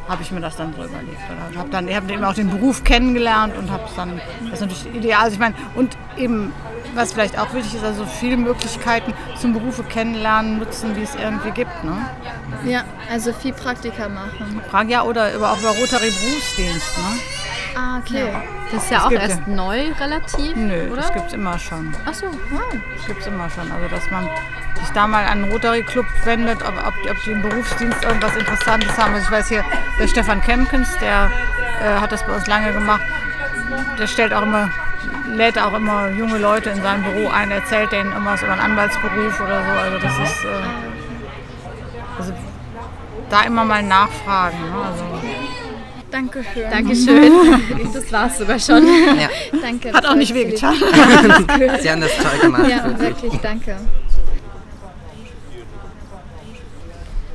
habe 0.07 0.21
ich 0.21 0.31
mir 0.31 0.39
das 0.39 0.55
dann 0.55 0.73
so 0.73 0.83
überlegt. 0.83 1.17
Ich 1.51 1.57
habe 1.57 1.69
dann 1.69 1.89
hab 1.89 2.09
eben 2.09 2.23
auch 2.23 2.33
den 2.33 2.49
Beruf 2.49 2.83
kennengelernt 2.83 3.55
und 3.57 3.71
habe 3.71 3.83
dann, 3.95 4.21
das 4.49 4.61
ist 4.61 4.61
natürlich 4.61 4.95
ideal. 4.95 5.23
Also 5.23 5.33
ich 5.33 5.39
meine, 5.39 5.55
und 5.75 5.97
eben 6.17 6.53
was 6.93 7.13
vielleicht 7.13 7.37
auch 7.37 7.53
wichtig 7.53 7.75
ist, 7.75 7.83
also 7.83 8.05
viele 8.05 8.37
Möglichkeiten 8.37 9.13
zum 9.39 9.53
Berufe 9.53 9.83
kennenlernen, 9.83 10.59
nutzen, 10.59 10.95
wie 10.95 11.03
es 11.03 11.15
irgendwie 11.15 11.51
gibt. 11.51 11.83
Ne? 11.83 11.97
Ja, 12.65 12.85
also 13.11 13.33
viel 13.33 13.53
Praktika 13.53 14.07
machen. 14.07 14.61
Ja, 14.89 15.03
oder 15.03 15.33
über, 15.33 15.51
auch 15.51 15.59
über 15.59 15.69
Rotary 15.69 16.11
Berufsdienst. 16.11 16.97
Ne? 16.97 17.34
Ah, 17.75 17.99
okay. 17.99 18.31
Ja. 18.31 18.41
Das 18.71 18.83
ist 18.83 18.91
ja 18.91 18.97
das 18.97 19.05
auch 19.05 19.11
erst 19.11 19.41
ja. 19.47 19.53
neu 19.53 19.91
relativ, 19.99 20.55
Nö, 20.55 20.87
oder? 20.91 21.01
das 21.01 21.13
gibt 21.13 21.27
es 21.27 21.33
immer 21.33 21.59
schon. 21.59 21.93
Ach 22.05 22.13
so, 22.13 22.27
wow. 22.49 22.61
Das 22.95 23.05
gibt 23.05 23.21
es 23.21 23.27
immer 23.27 23.49
schon. 23.49 23.71
Also, 23.71 23.87
dass 23.89 24.09
man 24.11 24.29
sich 24.79 24.89
da 24.89 25.07
mal 25.07 25.25
an 25.25 25.43
einen 25.43 25.51
Rotary 25.51 25.83
Club 25.83 26.05
wendet, 26.23 26.61
ob, 26.61 26.73
ob, 26.85 26.93
ob 27.09 27.23
die 27.23 27.31
im 27.31 27.41
Berufsdienst 27.41 28.03
irgendwas 28.03 28.35
Interessantes 28.35 28.97
haben. 28.97 29.13
Also 29.13 29.25
ich 29.25 29.31
weiß 29.31 29.47
hier, 29.49 29.63
der 29.99 30.07
Stefan 30.07 30.41
Kempkens, 30.41 30.89
der 30.99 31.31
äh, 31.81 31.99
hat 31.99 32.11
das 32.11 32.25
bei 32.25 32.35
uns 32.35 32.47
lange 32.47 32.73
gemacht. 32.73 33.01
Der 33.99 34.07
stellt 34.07 34.33
auch 34.33 34.43
immer 34.43 34.69
lädt 35.27 35.59
auch 35.59 35.73
immer 35.73 36.09
junge 36.09 36.37
Leute 36.37 36.69
in 36.69 36.81
sein 36.81 37.03
Büro 37.03 37.29
ein, 37.29 37.51
erzählt 37.51 37.91
denen 37.91 38.11
immer 38.11 38.33
was 38.33 38.43
über 38.43 38.53
einen 38.53 38.61
Anwaltsberuf 38.61 39.39
oder 39.39 39.63
so. 39.63 39.71
Also 39.71 39.97
das 39.99 40.19
ist 40.19 40.45
äh, 40.45 40.47
also 42.19 42.33
da 43.29 43.41
immer 43.41 43.65
mal 43.65 43.83
nachfragen. 43.83 44.57
Ne? 44.61 44.75
Also, 44.85 45.03
Dankeschön. 46.15 46.71
Dankeschön. 46.71 47.33
Das 47.93 48.11
war 48.11 48.27
es 48.27 48.37
sogar 48.37 48.59
schon. 48.59 48.85
Ja. 48.87 49.29
Danke. 49.61 49.91
Hat 49.91 50.05
auch 50.05 50.15
nicht 50.15 50.33
wehgetan. 50.33 50.75
Sie 51.81 51.91
haben 51.91 52.01
das 52.01 52.15
toll 52.15 52.39
gemacht. 52.41 52.69
Ja, 52.69 52.99
wirklich, 52.99 53.33
danke. 53.41 53.75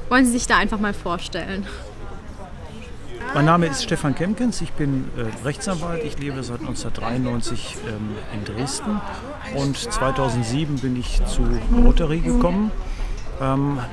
Wollen 0.09 0.25
Sie 0.25 0.33
sich 0.33 0.47
da 0.47 0.57
einfach 0.57 0.81
mal 0.81 0.95
vorstellen? 0.95 1.67
Mein 3.35 3.45
Name 3.45 3.67
ist 3.67 3.85
Stefan 3.85 4.15
Kemkens, 4.15 4.61
ich 4.61 4.73
bin 4.73 5.09
äh, 5.17 5.45
Rechtsanwalt, 5.47 6.03
ich 6.03 6.19
lebe 6.19 6.43
seit 6.43 6.61
1993 6.61 7.77
ähm, 7.87 8.17
in 8.35 8.45
Dresden 8.45 9.01
und 9.55 9.77
2007 9.77 10.81
bin 10.81 10.99
ich 10.99 11.25
zu 11.27 11.43
Rotary 11.73 12.19
gekommen. 12.19 12.73
Ähm, 12.75 13.00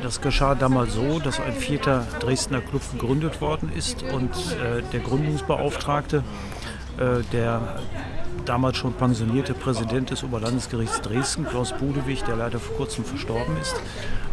das 0.04 0.20
geschah 0.20 0.56
damals 0.56 0.94
so, 0.94 1.20
dass 1.20 1.40
ein 1.40 1.54
vierter 1.54 2.06
Dresdner 2.20 2.60
Club 2.60 2.82
gegründet 2.92 3.40
worden 3.40 3.72
ist 3.74 4.04
und 4.04 4.32
äh, 4.32 4.84
der 4.92 5.00
Gründungsbeauftragte, 5.00 6.24
äh, 6.98 7.24
der 7.32 7.80
damals 8.44 8.78
schon 8.78 8.94
pensionierte 8.94 9.54
Präsident 9.54 10.10
des 10.10 10.24
Oberlandesgerichts 10.24 11.02
Dresden, 11.02 11.46
Klaus 11.46 11.74
Budewig, 11.74 12.24
der 12.24 12.36
leider 12.36 12.60
vor 12.60 12.76
kurzem 12.78 13.04
verstorben 13.06 13.56
ist, 13.62 13.76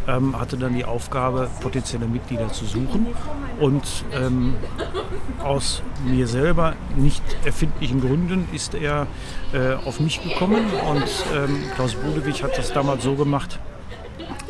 ähm, 0.07 0.39
hatte 0.39 0.57
dann 0.57 0.75
die 0.75 0.85
Aufgabe, 0.85 1.49
potenzielle 1.61 2.07
Mitglieder 2.07 2.51
zu 2.51 2.65
suchen. 2.65 3.07
Und 3.59 3.83
ähm, 4.13 4.55
aus 5.43 5.81
mir 6.05 6.27
selber 6.27 6.75
nicht 6.95 7.23
erfindlichen 7.45 8.01
Gründen 8.01 8.47
ist 8.53 8.73
er 8.73 9.07
äh, 9.53 9.73
auf 9.85 9.99
mich 9.99 10.21
gekommen. 10.21 10.65
Und 10.89 11.25
ähm, 11.35 11.63
Klaus 11.75 11.95
Budewig 11.95 12.43
hat 12.43 12.57
das 12.57 12.73
damals 12.73 13.03
so 13.03 13.15
gemacht, 13.15 13.59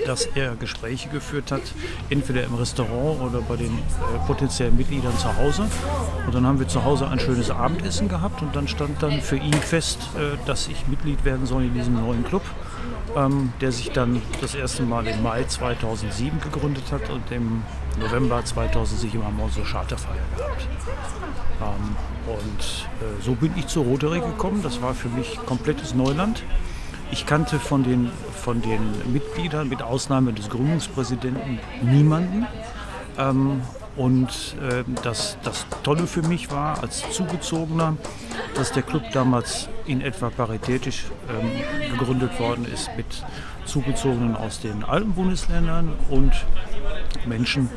dass 0.05 0.25
er 0.25 0.55
Gespräche 0.55 1.09
geführt 1.09 1.51
hat, 1.51 1.61
entweder 2.09 2.43
im 2.43 2.55
Restaurant 2.55 3.21
oder 3.21 3.41
bei 3.41 3.55
den 3.55 3.71
äh, 3.77 4.27
potenziellen 4.27 4.75
Mitgliedern 4.77 5.17
zu 5.17 5.35
Hause. 5.37 5.67
Und 6.25 6.35
dann 6.35 6.45
haben 6.45 6.59
wir 6.59 6.67
zu 6.67 6.83
Hause 6.83 7.07
ein 7.07 7.19
schönes 7.19 7.49
Abendessen 7.49 8.09
gehabt 8.09 8.41
und 8.41 8.55
dann 8.55 8.67
stand 8.67 9.01
dann 9.01 9.21
für 9.21 9.37
ihn 9.37 9.53
fest, 9.53 9.99
äh, 10.15 10.37
dass 10.45 10.67
ich 10.67 10.87
Mitglied 10.87 11.23
werden 11.25 11.45
soll 11.45 11.63
in 11.63 11.73
diesem 11.73 11.95
neuen 11.95 12.23
Club, 12.23 12.43
ähm, 13.15 13.53
der 13.61 13.71
sich 13.71 13.91
dann 13.91 14.21
das 14.41 14.55
erste 14.55 14.83
Mal 14.83 15.07
im 15.07 15.23
Mai 15.23 15.43
2007 15.43 16.39
gegründet 16.41 16.91
hat 16.91 17.09
und 17.09 17.31
im 17.31 17.63
November 17.99 18.43
2007 18.43 19.23
haben 19.23 19.37
wir 19.37 19.45
unsere 19.45 19.65
Charterfeier 19.65 20.15
gehabt. 20.37 20.67
Ähm, 21.61 21.95
und 22.27 22.87
äh, 23.01 23.21
so 23.23 23.33
bin 23.33 23.53
ich 23.55 23.67
zur 23.67 23.85
Rotary 23.85 24.19
gekommen. 24.19 24.61
Das 24.63 24.81
war 24.81 24.93
für 24.93 25.09
mich 25.09 25.37
komplettes 25.45 25.93
Neuland. 25.93 26.43
Ich 27.11 27.25
kannte 27.25 27.59
von 27.59 27.83
den, 27.83 28.09
von 28.33 28.61
den 28.61 28.81
Mitgliedern, 29.11 29.69
mit 29.69 29.81
Ausnahme 29.81 30.33
des 30.33 30.49
Gründungspräsidenten, 30.49 31.59
niemanden. 31.81 32.47
Ähm, 33.17 33.61
und 33.95 34.55
äh, 34.61 34.83
das, 35.03 35.37
das 35.43 35.65
Tolle 35.83 36.05
für 36.07 36.21
mich 36.21 36.51
war 36.51 36.81
als 36.81 37.09
Zugezogener, 37.11 37.95
dass 38.55 38.73
der 38.73 38.83
Club 38.83 39.03
damals 39.13 39.69
in 39.85 40.01
etwa 40.01 40.29
paritätisch 40.29 41.05
ähm, 41.29 41.97
gegründet 41.97 42.37
worden 42.39 42.65
ist 42.65 42.89
mit 42.97 43.05
Zugezogenen 43.65 44.35
aus 44.35 44.59
den 44.59 44.83
alten 44.83 45.13
Bundesländern 45.13 45.93
und 46.09 46.33
Menschen 47.25 47.69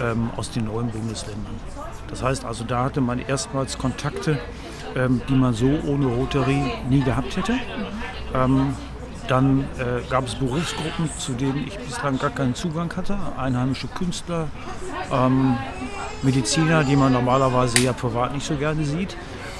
ähm, 0.00 0.30
aus 0.36 0.50
den 0.50 0.66
neuen 0.66 0.90
Bundesländern. 0.90 1.54
Das 2.08 2.22
heißt 2.22 2.44
also, 2.44 2.64
da 2.64 2.84
hatte 2.84 3.00
man 3.00 3.18
erstmals 3.18 3.76
Kontakte, 3.76 4.38
ähm, 4.94 5.20
die 5.28 5.34
man 5.34 5.54
so 5.54 5.66
ohne 5.86 6.06
Rotary 6.06 6.62
nie 6.88 7.00
gehabt 7.00 7.36
hätte. 7.36 7.54
Ähm, 8.34 8.74
dann 9.28 9.60
äh, 9.78 10.02
gab 10.10 10.26
es 10.26 10.34
Berufsgruppen, 10.34 11.08
zu 11.18 11.32
denen 11.32 11.66
ich 11.66 11.78
bislang 11.78 12.18
gar 12.18 12.30
keinen 12.30 12.54
Zugang 12.54 12.94
hatte. 12.94 13.16
Einheimische 13.38 13.88
Künstler, 13.88 14.48
ähm, 15.10 15.56
Mediziner, 16.22 16.84
die 16.84 16.96
man 16.96 17.12
normalerweise 17.12 17.80
ja 17.80 17.92
privat 17.92 18.34
nicht 18.34 18.46
so 18.46 18.56
gerne 18.56 18.84
sieht. 18.84 19.16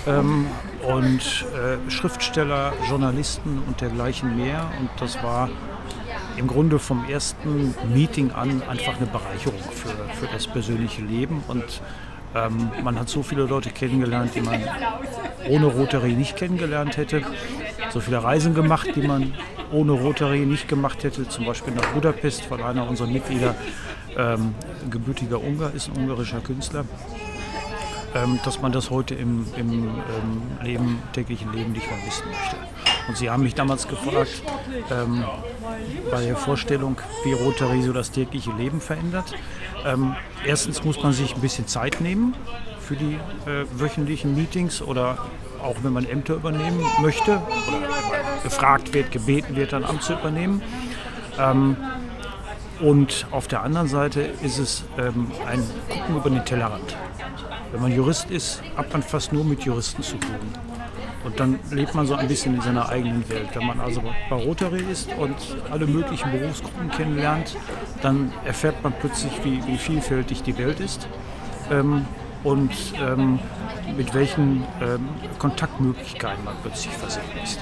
Ähm, 0.06 0.46
und 0.86 1.20
äh, 1.54 1.90
Schriftsteller, 1.90 2.74
Journalisten 2.88 3.62
und 3.66 3.80
dergleichen 3.80 4.36
mehr. 4.36 4.70
Und 4.78 4.90
das 4.98 5.22
war 5.22 5.48
im 6.36 6.46
Grunde 6.46 6.78
vom 6.78 7.08
ersten 7.08 7.74
Meeting 7.94 8.32
an 8.32 8.62
einfach 8.68 8.96
eine 8.96 9.06
Bereicherung 9.06 9.60
für, 9.72 9.88
für 10.14 10.26
das 10.32 10.46
persönliche 10.46 11.00
Leben. 11.00 11.42
Und 11.48 11.80
ähm, 12.34 12.70
man 12.82 12.98
hat 12.98 13.08
so 13.08 13.22
viele 13.22 13.44
Leute 13.44 13.70
kennengelernt, 13.70 14.34
die 14.34 14.40
man 14.40 14.60
ohne 15.48 15.66
Rotary 15.66 16.12
nicht 16.12 16.36
kennengelernt 16.36 16.96
hätte. 16.96 17.22
So 17.90 18.00
viele 18.00 18.22
Reisen 18.22 18.54
gemacht, 18.54 18.88
die 18.94 19.02
man 19.02 19.34
ohne 19.72 19.92
Rotary 19.92 20.40
nicht 20.40 20.68
gemacht 20.68 21.04
hätte. 21.04 21.28
Zum 21.28 21.44
Beispiel 21.44 21.74
nach 21.74 21.86
Budapest, 21.92 22.50
weil 22.50 22.62
einer 22.62 22.88
unserer 22.88 23.08
Mitglieder 23.08 23.54
ähm, 24.16 24.54
gebürtiger 24.90 25.40
Ungar 25.40 25.72
ist, 25.74 25.88
ein 25.88 25.96
ungarischer 25.96 26.40
Künstler. 26.40 26.84
Ähm, 28.14 28.38
dass 28.44 28.60
man 28.62 28.70
das 28.70 28.90
heute 28.90 29.14
im, 29.14 29.44
im 29.56 29.88
ähm, 29.88 30.42
Leben, 30.62 31.02
täglichen 31.12 31.52
Leben 31.52 31.72
nicht 31.72 31.90
mehr 31.90 31.98
wissen 32.06 32.28
möchte. 32.28 32.56
Und 33.08 33.16
Sie 33.16 33.28
haben 33.30 33.42
mich 33.42 33.54
damals 33.54 33.86
gefragt, 33.86 34.42
ähm, 34.90 35.24
bei 36.10 36.24
der 36.24 36.36
Vorstellung, 36.36 36.96
wie 37.24 37.32
Rotary 37.32 37.82
so 37.82 37.92
das 37.92 38.10
tägliche 38.10 38.52
Leben 38.52 38.80
verändert. 38.80 39.34
Ähm, 39.84 40.14
erstens 40.46 40.84
muss 40.84 41.02
man 41.02 41.12
sich 41.12 41.34
ein 41.34 41.40
bisschen 41.40 41.66
Zeit 41.66 42.00
nehmen 42.00 42.34
für 42.80 42.96
die 42.96 43.14
äh, 43.46 43.64
wöchentlichen 43.72 44.34
Meetings 44.34 44.82
oder 44.82 45.18
auch 45.62 45.76
wenn 45.82 45.92
man 45.92 46.04
Ämter 46.04 46.34
übernehmen 46.34 46.84
möchte 47.00 47.40
oder 47.68 47.78
gefragt 48.42 48.92
wird, 48.92 49.10
gebeten 49.10 49.56
wird, 49.56 49.72
ein 49.74 49.84
Amt 49.84 50.02
zu 50.02 50.14
übernehmen. 50.14 50.62
Ähm, 51.38 51.76
und 52.80 53.26
auf 53.30 53.48
der 53.48 53.62
anderen 53.62 53.88
Seite 53.88 54.20
ist 54.42 54.58
es 54.58 54.84
ähm, 54.98 55.30
ein 55.46 55.62
Gucken 55.88 56.16
über 56.16 56.30
den 56.30 56.44
Tellerrand. 56.44 56.96
Wenn 57.72 57.80
man 57.80 57.92
Jurist 57.92 58.30
ist, 58.30 58.62
hat 58.76 58.92
man 58.92 59.02
fast 59.02 59.32
nur 59.32 59.44
mit 59.44 59.62
Juristen 59.62 60.02
zu 60.02 60.16
tun. 60.16 60.73
Und 61.24 61.40
dann 61.40 61.58
lebt 61.70 61.94
man 61.94 62.06
so 62.06 62.14
ein 62.14 62.28
bisschen 62.28 62.54
in 62.54 62.60
seiner 62.60 62.88
eigenen 62.90 63.28
Welt. 63.30 63.48
Wenn 63.54 63.66
man 63.66 63.80
also 63.80 64.02
bei 64.28 64.36
Rotary 64.36 64.84
ist 64.90 65.08
und 65.18 65.34
alle 65.70 65.86
möglichen 65.86 66.30
Berufsgruppen 66.30 66.90
kennenlernt, 66.90 67.56
dann 68.02 68.30
erfährt 68.44 68.82
man 68.82 68.92
plötzlich, 69.00 69.32
wie, 69.42 69.66
wie 69.66 69.78
vielfältig 69.78 70.42
die 70.42 70.56
Welt 70.58 70.80
ist 70.80 71.08
ähm, 71.70 72.04
und 72.42 72.70
ähm, 73.00 73.38
mit 73.96 74.12
welchen 74.12 74.64
ähm, 74.82 75.08
Kontaktmöglichkeiten 75.38 76.44
man 76.44 76.54
plötzlich 76.62 76.92
versehen 76.92 77.22
ist. 77.42 77.60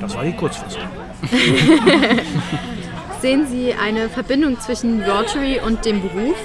Das 0.00 0.14
war 0.16 0.24
die 0.24 0.32
Kurzfassung. 0.32 0.82
Sehen 3.20 3.46
Sie 3.46 3.74
eine 3.74 4.08
Verbindung 4.08 4.58
zwischen 4.58 5.02
Rotary 5.02 5.60
und 5.60 5.84
dem 5.84 6.00
Beruf? 6.00 6.36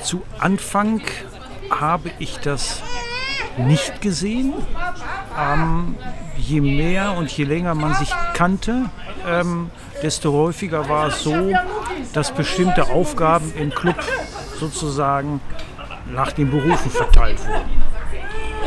Zu 0.00 0.22
Anfang 0.38 1.02
habe 1.82 2.12
ich 2.20 2.38
das 2.38 2.80
nicht 3.58 4.00
gesehen. 4.00 4.54
Ähm, 5.38 5.96
je 6.38 6.60
mehr 6.60 7.16
und 7.18 7.30
je 7.36 7.44
länger 7.44 7.74
man 7.74 7.94
sich 7.94 8.10
kannte, 8.34 8.84
ähm, 9.26 9.70
desto 10.00 10.32
häufiger 10.32 10.88
war 10.88 11.08
es 11.08 11.22
so, 11.22 11.52
dass 12.12 12.30
bestimmte 12.30 12.84
Aufgaben 12.84 13.52
im 13.56 13.70
Club 13.70 13.96
sozusagen 14.58 15.40
nach 16.14 16.30
den 16.32 16.50
Berufen 16.50 16.90
verteilt 16.90 17.40
wurden. 17.46 17.82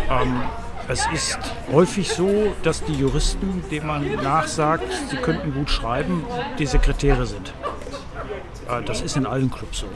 Ähm, 0.09 0.41
es 0.89 1.07
ist 1.13 1.39
häufig 1.71 2.09
so, 2.09 2.53
dass 2.63 2.83
die 2.83 2.93
Juristen, 2.93 3.63
denen 3.71 3.87
man 3.87 4.15
nachsagt, 4.21 4.83
sie 5.09 5.17
könnten 5.17 5.53
gut 5.53 5.69
schreiben, 5.69 6.25
die 6.59 6.65
Sekretäre 6.65 7.25
sind. 7.25 7.53
Äh, 8.69 8.83
das 8.83 9.01
ist 9.01 9.15
in 9.15 9.25
allen 9.25 9.51
Clubs 9.51 9.79
so. 9.79 9.87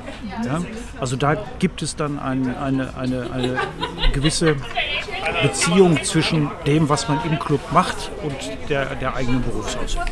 Ja? 0.45 0.61
Also 0.99 1.15
da 1.15 1.35
gibt 1.59 1.81
es 1.81 1.95
dann 1.95 2.19
ein, 2.19 2.55
eine, 2.55 2.95
eine, 2.97 3.31
eine 3.31 3.57
gewisse 4.13 4.55
Beziehung 5.41 6.03
zwischen 6.03 6.51
dem, 6.65 6.89
was 6.89 7.07
man 7.07 7.23
im 7.25 7.39
Club 7.39 7.61
macht 7.71 8.11
und 8.23 8.69
der, 8.69 8.95
der 8.95 9.15
eigenen 9.15 9.41
Berufsausübung. 9.43 10.05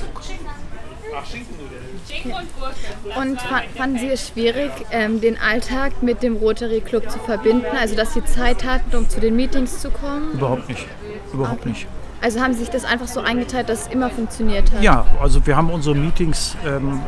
Und 3.17 3.39
fanden 3.75 3.99
Sie 3.99 4.09
es 4.09 4.29
schwierig, 4.29 4.71
ähm, 4.91 5.19
den 5.19 5.37
Alltag 5.39 6.01
mit 6.01 6.23
dem 6.23 6.37
Rotary 6.37 6.81
Club 6.81 7.09
zu 7.09 7.19
verbinden? 7.19 7.65
Also, 7.79 7.95
dass 7.95 8.13
Sie 8.13 8.23
Zeit 8.23 8.65
hatten, 8.65 8.95
um 8.95 9.09
zu 9.09 9.19
den 9.19 9.35
Meetings 9.35 9.79
zu 9.79 9.89
kommen? 9.89 10.33
Überhaupt 10.33 10.69
nicht. 10.69 10.87
Überhaupt 11.33 11.61
okay. 11.61 11.69
nicht. 11.69 11.87
Also 12.21 12.41
haben 12.41 12.53
Sie 12.53 12.61
sich 12.61 12.69
das 12.69 12.83
einfach 12.83 13.07
so 13.07 13.19
eingeteilt, 13.19 13.69
dass 13.69 13.83
es 13.83 13.87
immer 13.87 14.09
funktioniert 14.09 14.71
hat? 14.71 14.81
Ja, 14.81 15.05
also 15.21 15.45
wir 15.45 15.55
haben 15.55 15.69
unsere 15.69 15.95
Meetings 15.95 16.55
ähm, 16.65 17.01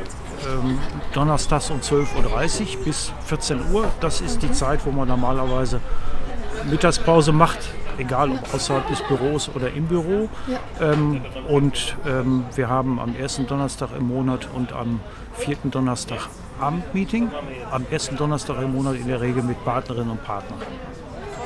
ähm, 0.48 0.79
donnerstags 1.13 1.69
um 1.69 1.79
12.30 1.79 2.77
Uhr 2.77 2.86
bis 2.86 3.12
14 3.25 3.72
Uhr. 3.72 3.86
Das 4.00 4.22
ist 4.22 4.41
die 4.41 4.51
Zeit, 4.51 4.86
wo 4.86 4.91
man 4.91 5.08
normalerweise 5.08 5.81
Mittagspause 6.69 7.31
macht 7.31 7.60
egal 8.00 8.31
ob 8.31 8.53
außerhalb 8.53 8.88
des 8.88 9.01
Büros 9.03 9.50
oder 9.53 9.72
im 9.74 9.86
Büro. 9.86 10.29
Ja. 10.48 10.60
Ähm, 10.93 11.22
und 11.48 11.98
ähm, 12.08 12.46
wir 12.55 12.69
haben 12.69 13.00
am 13.00 13.15
ersten 13.15 13.46
Donnerstag 13.46 13.89
im 13.98 14.08
Monat 14.08 14.48
und 14.53 14.74
am 14.74 15.01
vierten 15.34 15.72
Donnerstag 15.72 16.29
Abendmeeting. 16.60 17.29
Am 17.72 17.86
ersten 17.91 18.15
Donnerstag 18.15 18.62
im 18.62 18.74
Monat 18.74 18.96
in 18.96 19.08
der 19.08 19.22
Regel 19.22 19.43
mit 19.43 19.63
Partnerinnen 19.63 20.12
und 20.12 20.24
Partnern. 20.24 20.60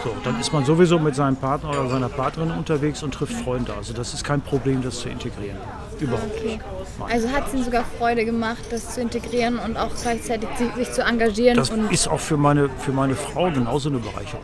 So, 0.03 0.13
dann 0.23 0.39
ist 0.39 0.51
man 0.51 0.65
sowieso 0.65 0.99
mit 0.99 1.15
seinem 1.15 1.37
Partner 1.37 1.69
oder 1.69 1.87
seiner 1.87 2.09
Partnerin 2.09 2.51
unterwegs 2.51 3.03
und 3.03 3.13
trifft 3.13 3.33
Freunde. 3.33 3.73
Also 3.73 3.93
das 3.93 4.13
ist 4.13 4.23
kein 4.23 4.41
Problem, 4.41 4.81
das 4.81 4.99
zu 4.99 5.09
integrieren. 5.09 5.57
Überhaupt 5.99 6.43
nicht. 6.43 6.59
Nein. 6.99 7.11
Also 7.11 7.29
hat 7.31 7.47
es 7.47 7.53
Ihnen 7.53 7.63
sogar 7.63 7.83
Freude 7.97 8.25
gemacht, 8.25 8.63
das 8.69 8.93
zu 8.93 9.01
integrieren 9.01 9.59
und 9.59 9.77
auch 9.77 9.91
gleichzeitig 10.01 10.49
sich 10.75 10.91
zu 10.91 11.01
engagieren? 11.03 11.57
Das 11.57 11.71
ist 11.89 12.07
auch 12.07 12.19
für 12.19 12.37
meine, 12.37 12.69
für 12.79 12.91
meine 12.91 13.15
Frau 13.15 13.51
genauso 13.51 13.89
eine 13.89 13.99
Bereicherung 13.99 14.43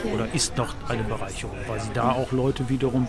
okay. 0.00 0.14
oder 0.14 0.34
ist 0.34 0.56
noch 0.56 0.74
eine 0.88 1.02
Bereicherung, 1.02 1.56
weil 1.66 1.80
sie 1.80 1.90
da 1.94 2.12
auch 2.12 2.32
Leute 2.32 2.68
wiederum 2.68 3.06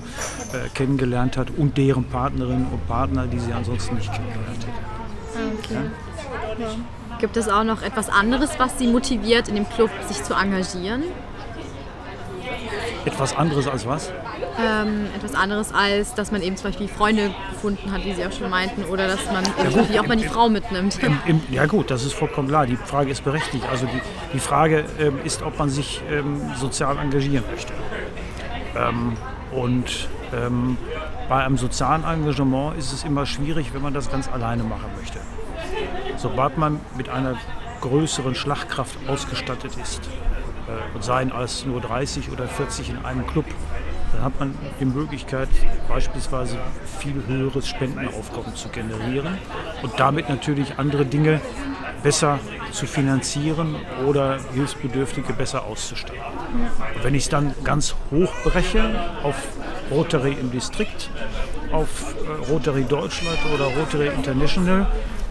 äh, 0.54 0.70
kennengelernt 0.74 1.38
hat 1.38 1.50
und 1.56 1.78
deren 1.78 2.06
Partnerinnen 2.06 2.68
und 2.72 2.88
Partner, 2.88 3.28
die 3.28 3.40
sie 3.40 3.54
ansonsten 3.54 3.96
nicht 3.96 4.12
kennengelernt 4.12 4.66
hätte. 4.66 4.82
Ah, 5.36 5.52
okay. 5.58 5.74
Ja? 6.60 6.66
Ja. 6.66 7.18
Gibt 7.20 7.38
es 7.38 7.50
auch 7.50 7.64
noch 7.64 7.84
etwas 7.84 8.10
anderes, 8.10 8.52
was 8.58 8.80
Sie 8.80 8.88
motiviert, 8.88 9.48
in 9.48 9.56
dem 9.56 9.70
Club 9.70 9.92
sich 10.08 10.24
zu 10.24 10.34
engagieren? 10.34 11.04
Etwas 13.06 13.36
anderes 13.36 13.68
als 13.68 13.88
was? 13.88 14.12
Ähm, 14.60 15.08
etwas 15.16 15.34
anderes 15.34 15.74
als, 15.74 16.14
dass 16.14 16.32
man 16.32 16.42
eben 16.42 16.56
zum 16.56 16.70
Beispiel 16.70 16.88
Freunde 16.88 17.34
gefunden 17.52 17.92
hat, 17.92 18.06
wie 18.06 18.14
Sie 18.14 18.26
auch 18.26 18.32
schon 18.32 18.50
meinten, 18.50 18.84
oder 18.86 19.08
dass 19.08 19.26
man 19.32 19.44
irgendwie 19.58 20.00
auch 20.00 20.08
mal 20.08 20.18
die 20.18 20.26
Frau 20.26 20.50
mitnimmt. 20.50 21.02
Im, 21.02 21.18
im, 21.26 21.42
ja 21.52 21.66
gut, 21.66 21.90
das 21.90 22.04
ist 22.04 22.14
vollkommen 22.14 22.48
klar. 22.48 22.66
Die 22.66 22.76
Frage 22.76 23.12
ist 23.12 23.24
berechtigt. 23.24 23.66
Also 23.70 23.88
die, 23.88 24.02
die 24.34 24.40
Frage 24.40 24.86
ähm, 25.00 25.20
ist, 25.24 25.42
ob 25.42 25.58
man 25.58 25.70
sich 25.70 26.02
ähm, 26.12 26.42
sozial 26.56 26.98
engagieren 26.98 27.44
möchte. 27.50 27.74
Ähm, 28.76 29.18
und 29.52 30.08
ähm, 30.34 30.78
bei 31.28 31.44
einem 31.44 31.58
sozialen 31.58 32.04
Engagement 32.04 32.78
ist 32.78 32.94
es 32.94 33.04
immer 33.04 33.26
schwierig, 33.26 33.74
wenn 33.74 33.82
man 33.82 33.94
das 33.94 34.12
ganz 34.12 34.30
alleine 34.30 34.64
machen 34.64 34.90
möchte. 34.98 35.20
Sobald 36.18 36.58
man 36.58 36.80
mit 36.96 37.10
einer 37.10 37.36
größeren 37.82 38.36
Schlagkraft 38.36 38.98
ausgestattet 39.08 39.72
ist, 39.82 40.02
und 40.94 41.04
seien 41.04 41.32
als 41.32 41.66
nur 41.66 41.82
30 41.82 42.32
oder 42.32 42.48
40 42.48 42.90
in 42.90 43.06
einem 43.06 43.26
Club, 43.28 43.46
dann 44.14 44.24
hat 44.24 44.40
man 44.40 44.56
die 44.80 44.86
Möglichkeit, 44.86 45.50
beispielsweise 45.88 46.58
viel 47.00 47.24
höheres 47.28 47.68
Spendenaufkommen 47.68 48.56
zu 48.56 48.70
generieren 48.70 49.38
und 49.82 50.00
damit 50.00 50.30
natürlich 50.30 50.78
andere 50.78 51.06
Dinge 51.06 51.40
besser 52.04 52.40
zu 52.72 52.88
finanzieren 52.88 53.76
oder 54.08 54.40
Hilfsbedürftige 54.54 55.34
besser 55.34 55.66
auszustatten. 55.66 56.20
Wenn 57.02 57.16
ich 57.16 57.24
es 57.24 57.30
dann 57.30 57.54
ganz 57.64 57.96
hoch 58.12 58.34
breche 58.44 58.84
auf 59.24 59.36
Rotary 59.92 60.34
im 60.34 60.52
Distrikt, 60.52 61.10
auf 61.72 62.16
äh, 62.16 62.52
Rotary 62.52 62.84
Deutschland 62.84 63.38
oder 63.54 63.66
Rotary 63.66 64.08
International, 64.08 64.88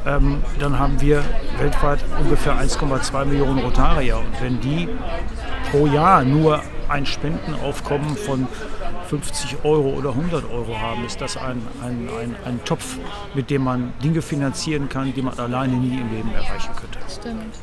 ähm, 0.06 0.42
dann 0.58 0.78
haben 0.78 1.00
wir 1.00 1.22
weltweit 1.58 2.00
ungefähr 2.18 2.54
1,2 2.54 3.24
Millionen 3.24 3.58
Rotarier. 3.58 4.18
Und 4.18 4.40
wenn 4.40 4.60
die 4.60 4.88
pro 5.70 5.86
Jahr 5.86 6.24
nur 6.24 6.62
ein 6.88 7.06
Spendenaufkommen 7.06 8.16
von 8.16 8.46
50 9.08 9.64
Euro 9.64 9.90
oder 9.90 10.10
100 10.10 10.48
Euro 10.50 10.78
haben, 10.78 11.04
ist 11.04 11.20
das 11.20 11.36
ein, 11.36 11.62
ein, 11.82 12.08
ein, 12.20 12.36
ein 12.44 12.64
Topf, 12.64 12.96
mit 13.34 13.50
dem 13.50 13.64
man 13.64 13.92
Dinge 14.02 14.22
finanzieren 14.22 14.88
kann, 14.88 15.12
die 15.12 15.22
man 15.22 15.38
alleine 15.38 15.74
nie 15.74 15.98
im 16.00 16.10
Leben 16.10 16.32
erreichen 16.32 16.70
könnte. 16.76 16.98
Stimmt. 17.08 17.54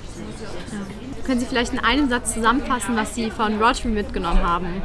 Ja. 0.72 1.24
Können 1.26 1.40
Sie 1.40 1.46
vielleicht 1.46 1.74
in 1.74 1.80
einem 1.80 2.10
Satz 2.10 2.34
zusammenfassen, 2.34 2.96
was 2.96 3.16
Sie 3.16 3.32
von 3.32 3.62
Rotary 3.62 3.90
mitgenommen 3.90 4.44
haben? 4.44 4.82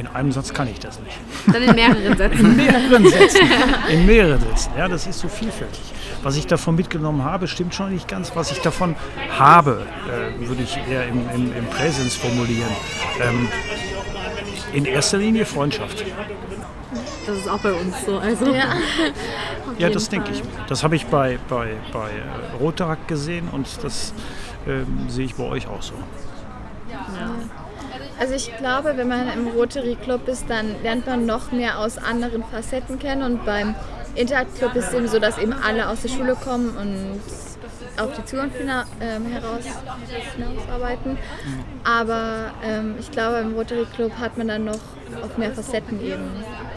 In 0.00 0.06
einem 0.06 0.32
Satz 0.32 0.54
kann 0.54 0.66
ich 0.66 0.78
das 0.78 0.98
nicht. 1.00 1.18
Dann 1.52 1.62
in 1.62 1.74
mehreren 1.74 2.16
Sätzen. 2.16 2.38
In 2.38 2.56
mehreren 2.56 3.06
Sätzen. 3.06 3.50
In 3.90 4.06
mehreren 4.06 4.40
Sätzen. 4.40 4.70
Ja, 4.78 4.88
das 4.88 5.06
ist 5.06 5.18
so 5.18 5.28
vielfältig. 5.28 5.82
Was 6.22 6.38
ich 6.38 6.46
davon 6.46 6.74
mitgenommen 6.74 7.22
habe, 7.22 7.46
stimmt 7.46 7.74
schon 7.74 7.92
nicht 7.92 8.08
ganz. 8.08 8.34
Was 8.34 8.50
ich 8.50 8.60
davon 8.60 8.96
habe, 9.38 9.84
äh, 10.08 10.48
würde 10.48 10.62
ich 10.62 10.74
eher 10.90 11.06
im, 11.06 11.28
im, 11.34 11.54
im 11.54 11.66
Präsens 11.66 12.16
formulieren. 12.16 12.70
Ähm, 13.20 13.48
in 14.72 14.86
erster 14.86 15.18
Linie 15.18 15.44
Freundschaft. 15.44 16.02
Das 17.26 17.36
ist 17.36 17.46
auch 17.46 17.60
bei 17.60 17.74
uns 17.74 17.94
so. 18.06 18.16
Also, 18.16 18.54
ja, 18.54 18.76
ja 19.76 19.90
das 19.90 20.08
denke 20.08 20.32
ich. 20.32 20.42
Das 20.66 20.82
habe 20.82 20.96
ich 20.96 21.04
bei, 21.08 21.38
bei, 21.50 21.74
bei 21.92 22.08
Rotaract 22.58 23.06
gesehen 23.06 23.50
und 23.52 23.66
das 23.84 24.14
ähm, 24.66 25.10
sehe 25.10 25.26
ich 25.26 25.34
bei 25.34 25.44
euch 25.44 25.68
auch 25.68 25.82
so. 25.82 25.92
Ja. 26.90 27.06
Also 28.20 28.34
ich 28.34 28.54
glaube, 28.58 28.98
wenn 28.98 29.08
man 29.08 29.32
im 29.32 29.48
Rotary 29.48 29.96
Club 29.96 30.28
ist, 30.28 30.44
dann 30.50 30.82
lernt 30.82 31.06
man 31.06 31.24
noch 31.24 31.52
mehr 31.52 31.78
aus 31.78 31.96
anderen 31.96 32.44
Facetten 32.44 32.98
kennen 32.98 33.22
und 33.22 33.46
beim 33.46 33.74
Interact 34.14 34.56
Club 34.58 34.76
ist 34.76 34.88
es 34.88 34.94
eben 34.94 35.08
so, 35.08 35.18
dass 35.18 35.38
eben 35.38 35.54
alle 35.54 35.88
aus 35.88 36.02
der 36.02 36.10
Schule 36.10 36.34
kommen 36.36 36.76
und 36.76 37.20
auf 37.98 38.14
die 38.14 38.24
Zukunft 38.26 38.58
hinaus, 38.58 38.84
ähm, 39.00 39.24
heraus, 39.26 39.64
hinausarbeiten. 40.36 41.16
Aber 41.82 42.50
ähm, 42.62 42.96
ich 43.00 43.10
glaube, 43.10 43.38
im 43.38 43.54
Rotary 43.54 43.86
Club 43.94 44.12
hat 44.20 44.36
man 44.36 44.48
dann 44.48 44.64
noch 44.66 44.80
auf 45.22 45.38
mehr 45.38 45.52
Facetten 45.52 45.98
eben 46.02 46.28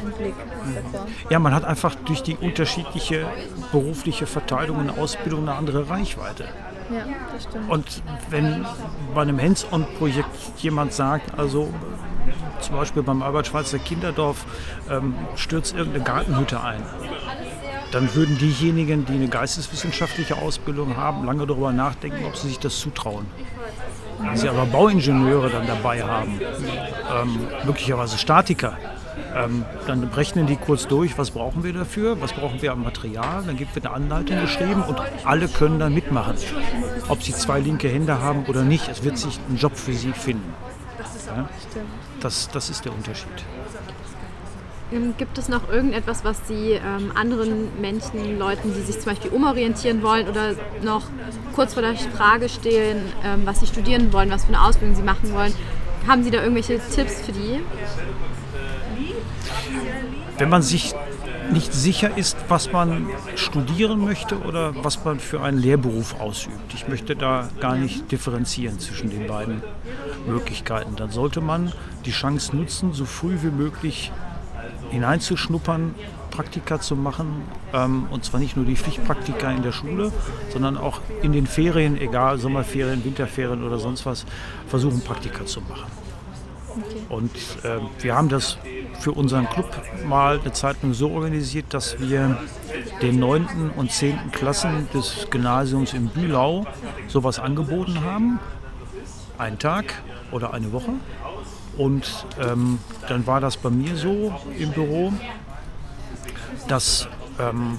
im 0.02 0.12
Blick 0.12 0.36
davor. 0.76 1.08
Ja, 1.30 1.40
man 1.40 1.54
hat 1.54 1.66
einfach 1.66 1.96
durch 2.06 2.24
die 2.24 2.38
unterschiedliche 2.38 3.28
berufliche 3.74 4.28
Verteilung 4.28 4.78
und 4.78 4.90
Ausbildung 4.90 5.42
eine 5.42 5.58
andere 5.58 5.90
Reichweite. 5.90 6.46
Ja, 6.90 7.06
das 7.32 7.44
stimmt. 7.44 7.70
Und 7.70 8.04
wenn 8.30 8.66
bei 9.14 9.22
einem 9.22 9.40
Hands-on-Projekt 9.40 10.30
jemand 10.58 10.94
sagt, 10.94 11.38
also 11.38 11.70
zum 12.60 12.76
Beispiel 12.76 13.04
beim 13.04 13.22
Albert-Schweitzer 13.22 13.80
Kinderdorf 13.80 14.46
ähm, 14.90 15.16
stürzt 15.36 15.76
irgendeine 15.76 16.04
Gartenhütte 16.04 16.62
ein, 16.62 16.84
dann 17.92 18.14
würden 18.16 18.38
diejenigen, 18.38 19.06
die 19.06 19.14
eine 19.14 19.28
geisteswissenschaftliche 19.28 20.38
Ausbildung 20.38 20.98
haben, 20.98 21.26
lange 21.26 21.46
darüber 21.46 21.72
nachdenken, 21.72 22.26
ob 22.26 22.36
sie 22.36 22.48
sich 22.48 22.60
das 22.60 22.80
zutrauen. 22.80 23.26
Wenn 24.24 24.38
sie 24.38 24.50
aber 24.50 24.66
Bauingenieure 24.66 25.50
dann 25.50 25.68
dabei 25.68 26.02
haben, 26.02 26.40
ähm, 26.42 27.48
möglicherweise 27.66 28.18
Statiker, 28.18 28.78
ähm, 29.36 29.66
dann 29.88 30.04
rechnen 30.04 30.48
die 30.48 30.56
kurz 30.56 30.88
durch, 30.88 31.18
was 31.18 31.32
brauchen 31.32 31.64
wir 31.64 31.74
dafür, 31.74 32.22
was 32.22 32.34
brauchen 32.34 32.62
wir 32.62 32.72
an 32.72 32.84
Material, 32.84 33.44
dann 33.46 33.58
gibt 33.58 33.76
es 33.76 33.84
eine 33.84 33.94
Anleitung 33.94 34.40
geschrieben 34.42 34.84
und 34.84 35.02
alle 35.24 35.48
können 35.48 35.80
dann 35.80 35.94
mitmachen. 35.94 36.36
Ob 37.10 37.24
sie 37.24 37.34
zwei 37.34 37.60
linke 37.60 37.90
Hände 37.90 38.20
haben 38.20 38.46
oder 38.48 38.64
nicht, 38.64 38.88
es 38.88 39.04
wird 39.04 39.18
sich 39.18 39.40
ein 39.50 39.58
Job 39.58 39.76
für 39.76 39.94
sie 39.94 40.14
finden. 40.14 40.54
Ja? 41.28 41.50
Das, 42.20 42.50
das 42.50 42.70
ist 42.70 42.86
der 42.86 42.94
Unterschied. 42.94 43.44
Ähm, 44.94 45.16
gibt 45.18 45.38
es 45.38 45.50
noch 45.50 45.70
irgendetwas, 45.70 46.24
was 46.24 46.48
Sie 46.48 46.72
ähm, 46.72 47.12
anderen 47.16 47.70
Menschen, 47.82 48.38
Leuten, 48.38 48.74
die 48.74 48.82
sich 48.82 49.00
zum 49.00 49.12
Beispiel 49.12 49.32
umorientieren 49.32 50.02
wollen 50.02 50.28
oder 50.28 50.54
noch 50.84 51.04
kurz 51.56 51.74
vor 51.74 51.82
der 51.82 51.96
Frage 51.96 52.50
stehen, 52.50 52.98
ähm, 53.24 53.42
was 53.46 53.60
sie 53.60 53.68
studieren 53.68 54.12
wollen, 54.14 54.30
was 54.30 54.46
für 54.46 54.50
eine 54.50 54.64
Ausbildung 54.64 54.96
sie 54.96 55.04
machen 55.04 55.34
wollen, 55.34 55.54
haben 56.08 56.24
Sie 56.24 56.32
da 56.32 56.42
irgendwelche 56.42 56.80
Tipps 56.94 57.22
für 57.22 57.32
die? 57.32 57.62
Wenn 60.38 60.50
man 60.50 60.62
sich 60.62 60.94
nicht 61.52 61.74
sicher 61.74 62.18
ist, 62.18 62.38
was 62.48 62.72
man 62.72 63.08
studieren 63.36 64.04
möchte 64.04 64.40
oder 64.40 64.74
was 64.84 65.04
man 65.06 65.20
für 65.20 65.42
einen 65.42 65.58
Lehrberuf 65.58 66.20
ausübt. 66.20 66.74
Ich 66.74 66.88
möchte 66.88 67.16
da 67.16 67.50
gar 67.60 67.76
nicht 67.76 68.12
differenzieren 68.12 68.80
zwischen 68.80 69.10
den 69.10 69.28
beiden 69.28 69.62
Möglichkeiten. 70.26 70.96
Dann 70.96 71.12
sollte 71.12 71.42
man 71.42 71.72
die 72.06 72.12
Chance 72.12 72.56
nutzen, 72.56 72.94
so 72.94 73.06
früh 73.06 73.38
wie 73.42 73.52
möglich 73.52 74.12
hineinzuschnuppern, 74.94 75.96
Praktika 76.32 76.80
zu 76.80 76.96
machen. 76.96 77.44
Ähm, 77.74 78.08
und 78.10 78.24
zwar 78.24 78.40
nicht 78.40 78.56
nur 78.56 78.66
die 78.66 78.76
Pflichtpraktika 78.76 79.52
in 79.52 79.64
der 79.64 79.72
Schule, 79.72 80.12
sondern 80.52 80.78
auch 80.78 81.02
in 81.22 81.32
den 81.34 81.48
Ferien, 81.48 82.00
egal 82.00 82.38
Sommerferien, 82.38 83.04
Winterferien 83.04 83.64
oder 83.64 83.78
sonst 83.78 84.06
was, 84.06 84.26
versuchen 84.68 85.02
Praktika 85.02 85.46
zu 85.46 85.62
machen. 85.62 85.92
Okay. 86.76 87.02
Und 87.10 87.36
äh, 87.64 87.80
wir 88.00 88.16
haben 88.16 88.30
das 88.30 88.58
für 89.00 89.12
unseren 89.12 89.48
Club 89.48 89.70
mal 90.08 90.40
eine 90.40 90.54
Zeit 90.54 90.82
lang 90.82 90.94
so 90.94 91.12
organisiert, 91.12 91.66
dass 91.70 92.00
wir 92.00 92.40
den 93.02 93.20
9. 93.20 93.72
und 93.76 93.92
10. 93.92 94.32
Klassen 94.32 94.88
des 94.94 95.28
Gymnasiums 95.30 95.94
in 95.94 96.08
Bühlau 96.08 96.66
sowas 97.08 97.38
angeboten 97.38 98.02
haben. 98.02 98.40
Einen 99.38 99.60
Tag 99.60 100.02
oder 100.32 100.54
eine 100.54 100.72
Woche. 100.72 100.94
Und 101.78 102.26
ähm, 102.40 102.80
dann 103.08 103.26
war 103.26 103.42
das 103.42 103.58
bei 103.58 103.70
mir 103.70 103.96
so 103.96 104.34
im 104.58 104.72
Büro, 104.72 105.12
dass 106.68 107.08
ähm, 107.40 107.78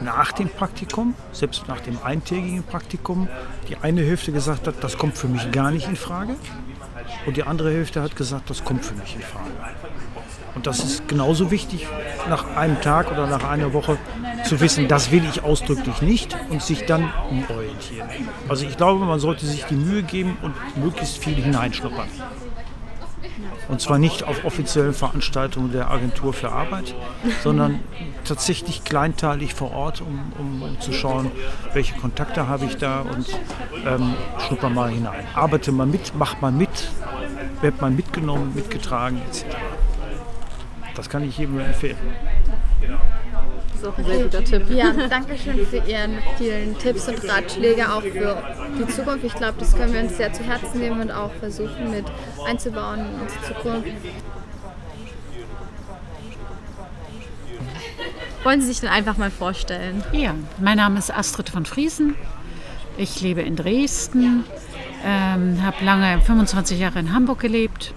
nach 0.00 0.32
dem 0.32 0.48
Praktikum, 0.48 1.14
selbst 1.32 1.66
nach 1.68 1.80
dem 1.80 1.98
eintägigen 2.02 2.62
Praktikum, 2.62 3.28
die 3.68 3.76
eine 3.76 4.02
Hälfte 4.02 4.32
gesagt 4.32 4.66
hat, 4.66 4.76
das 4.82 4.98
kommt 4.98 5.16
für 5.16 5.28
mich 5.28 5.50
gar 5.50 5.70
nicht 5.70 5.88
in 5.88 5.96
Frage. 5.96 6.36
Und 7.26 7.36
die 7.36 7.42
andere 7.42 7.72
Hälfte 7.72 8.02
hat 8.02 8.16
gesagt, 8.16 8.50
das 8.50 8.64
kommt 8.64 8.84
für 8.84 8.94
mich 8.94 9.16
in 9.16 9.22
Frage. 9.22 9.50
Und 10.54 10.66
das 10.66 10.84
ist 10.84 11.08
genauso 11.08 11.50
wichtig, 11.50 11.86
nach 12.28 12.56
einem 12.56 12.80
Tag 12.80 13.10
oder 13.10 13.26
nach 13.26 13.44
einer 13.44 13.72
Woche 13.72 13.98
zu 14.44 14.60
wissen, 14.60 14.86
das 14.88 15.10
will 15.10 15.24
ich 15.24 15.42
ausdrücklich 15.42 16.00
nicht 16.00 16.36
und 16.50 16.62
sich 16.62 16.86
dann 16.86 17.12
umorientieren. 17.28 18.08
Also 18.48 18.66
ich 18.66 18.76
glaube, 18.76 19.04
man 19.04 19.18
sollte 19.18 19.46
sich 19.46 19.64
die 19.64 19.74
Mühe 19.74 20.02
geben 20.02 20.36
und 20.42 20.54
möglichst 20.76 21.18
viel 21.18 21.34
hineinschnuppern. 21.34 22.08
Und 23.68 23.80
zwar 23.80 23.98
nicht 23.98 24.24
auf 24.24 24.44
offiziellen 24.44 24.94
Veranstaltungen 24.94 25.72
der 25.72 25.90
Agentur 25.90 26.32
für 26.32 26.50
Arbeit, 26.50 26.94
sondern 27.42 27.80
tatsächlich 28.24 28.84
kleinteilig 28.84 29.54
vor 29.54 29.72
Ort, 29.72 30.00
um, 30.00 30.32
um, 30.38 30.62
um 30.62 30.80
zu 30.80 30.92
schauen, 30.92 31.30
welche 31.72 31.94
Kontakte 31.94 32.48
habe 32.48 32.66
ich 32.66 32.76
da 32.76 33.00
und 33.00 33.26
ähm, 33.86 34.14
schnupper 34.38 34.70
mal 34.70 34.90
hinein. 34.90 35.24
Arbeite 35.34 35.72
mal 35.72 35.86
mit, 35.86 36.12
mach 36.16 36.40
mal 36.40 36.52
mit, 36.52 36.90
wird 37.60 37.80
mal 37.80 37.90
mitgenommen, 37.90 38.52
mitgetragen 38.54 39.20
etc. 39.28 39.44
Das 40.94 41.08
kann 41.10 41.24
ich 41.24 41.38
jedem 41.38 41.58
empfehlen. 41.58 41.96
Ist 43.84 43.90
auch 43.90 43.98
ein 43.98 44.04
sehr 44.06 44.22
guter 44.22 44.44
Tipp. 44.44 44.70
Ja, 44.70 44.92
danke 45.10 45.36
schön 45.36 45.66
für 45.66 45.76
Ihren 45.76 46.16
vielen 46.38 46.78
Tipps 46.78 47.06
und 47.06 47.22
Ratschläge 47.28 47.92
auch 47.92 48.00
für 48.00 48.42
die 48.78 48.86
Zukunft. 48.88 49.26
Ich 49.26 49.34
glaube, 49.34 49.56
das 49.58 49.76
können 49.76 49.92
wir 49.92 50.00
uns 50.00 50.16
sehr 50.16 50.32
zu 50.32 50.42
Herzen 50.42 50.80
nehmen 50.80 51.02
und 51.02 51.10
auch 51.10 51.30
versuchen 51.32 51.90
mit 51.90 52.06
einzubauen 52.46 53.00
in 53.00 53.20
unsere 53.20 53.42
Zukunft. 53.42 53.88
Wollen 58.42 58.60
Sie 58.62 58.68
sich 58.68 58.80
denn 58.80 58.88
einfach 58.88 59.18
mal 59.18 59.30
vorstellen? 59.30 60.02
Ja, 60.12 60.34
mein 60.58 60.78
Name 60.78 60.98
ist 60.98 61.14
Astrid 61.14 61.50
von 61.50 61.66
Friesen. 61.66 62.14
Ich 62.96 63.20
lebe 63.20 63.42
in 63.42 63.54
Dresden, 63.54 64.44
ähm, 65.04 65.62
habe 65.62 65.84
lange, 65.84 66.22
25 66.22 66.78
Jahre 66.78 67.00
in 67.00 67.12
Hamburg 67.12 67.40
gelebt, 67.40 67.92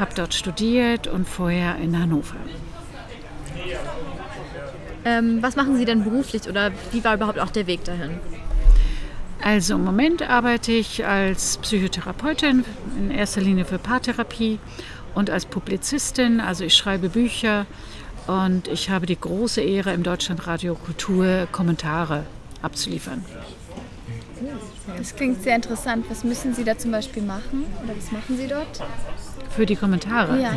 habe 0.00 0.10
dort 0.16 0.34
studiert 0.34 1.06
und 1.06 1.28
vorher 1.28 1.76
in 1.76 1.96
Hannover. 1.96 2.34
Ähm, 5.06 5.40
was 5.40 5.54
machen 5.54 5.76
Sie 5.76 5.84
denn 5.84 6.02
beruflich 6.02 6.48
oder 6.48 6.72
wie 6.90 7.04
war 7.04 7.14
überhaupt 7.14 7.38
auch 7.38 7.50
der 7.50 7.68
Weg 7.68 7.84
dahin? 7.84 8.18
Also 9.40 9.76
im 9.76 9.84
Moment 9.84 10.28
arbeite 10.28 10.72
ich 10.72 11.06
als 11.06 11.58
Psychotherapeutin, 11.58 12.64
in 12.98 13.12
erster 13.12 13.40
Linie 13.40 13.64
für 13.64 13.78
Paartherapie 13.78 14.58
und 15.14 15.30
als 15.30 15.46
Publizistin. 15.46 16.40
Also 16.40 16.64
ich 16.64 16.74
schreibe 16.74 17.08
Bücher 17.08 17.66
und 18.26 18.66
ich 18.66 18.90
habe 18.90 19.06
die 19.06 19.18
große 19.18 19.60
Ehre, 19.60 19.92
im 19.92 20.02
Deutschlandradio 20.02 20.74
Kultur 20.74 21.46
Kommentare 21.52 22.24
abzuliefern. 22.60 23.24
Das 24.98 25.14
klingt 25.14 25.40
sehr 25.44 25.54
interessant. 25.54 26.06
Was 26.08 26.24
müssen 26.24 26.52
Sie 26.52 26.64
da 26.64 26.76
zum 26.76 26.90
Beispiel 26.90 27.22
machen? 27.22 27.64
Oder 27.84 27.96
was 27.96 28.10
machen 28.10 28.36
Sie 28.36 28.48
dort? 28.48 28.82
Für 29.50 29.66
die 29.66 29.76
Kommentare. 29.76 30.40
Ja. 30.40 30.52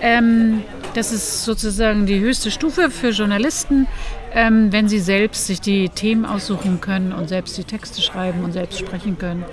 Ähm, 0.00 0.62
das 0.94 1.12
ist 1.12 1.44
sozusagen 1.44 2.06
die 2.06 2.20
höchste 2.20 2.50
Stufe 2.50 2.90
für 2.90 3.10
Journalisten, 3.10 3.86
ähm, 4.32 4.72
wenn 4.72 4.88
sie 4.88 5.00
selbst 5.00 5.46
sich 5.46 5.60
die 5.60 5.88
Themen 5.88 6.24
aussuchen 6.24 6.80
können 6.80 7.12
und 7.12 7.28
selbst 7.28 7.56
die 7.56 7.64
Texte 7.64 8.02
schreiben 8.02 8.44
und 8.44 8.52
selbst 8.52 8.78
sprechen 8.78 9.18
können. 9.18 9.44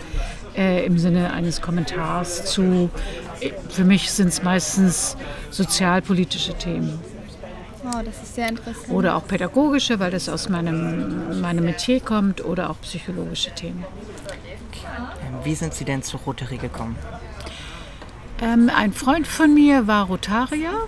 Äh, 0.55 0.85
Im 0.85 0.97
Sinne 0.97 1.31
eines 1.31 1.61
Kommentars 1.61 2.45
zu, 2.45 2.89
für 3.69 3.83
mich 3.83 4.11
sind 4.11 4.29
es 4.29 4.43
meistens 4.43 5.15
sozialpolitische 5.51 6.53
Themen. 6.55 6.99
Wow, 7.83 8.01
das 8.03 8.21
ist 8.21 8.35
sehr 8.35 8.49
interessant. 8.49 8.89
Oder 8.89 9.15
auch 9.15 9.25
pädagogische, 9.25 9.99
weil 9.99 10.11
das 10.11 10.27
aus 10.27 10.49
meinem, 10.49 11.39
meinem 11.39 11.63
Metier 11.63 12.01
kommt, 12.01 12.43
oder 12.43 12.69
auch 12.69 12.81
psychologische 12.81 13.51
Themen. 13.51 13.85
Ähm, 14.73 15.35
Wie 15.43 15.55
sind 15.55 15.73
Sie 15.73 15.85
denn 15.85 16.03
zur 16.03 16.19
Rotary 16.21 16.57
gekommen? 16.57 16.97
Ähm, 18.41 18.69
ein 18.73 18.93
Freund 18.93 19.27
von 19.27 19.53
mir 19.53 19.87
war 19.87 20.07
Rotarier 20.07 20.87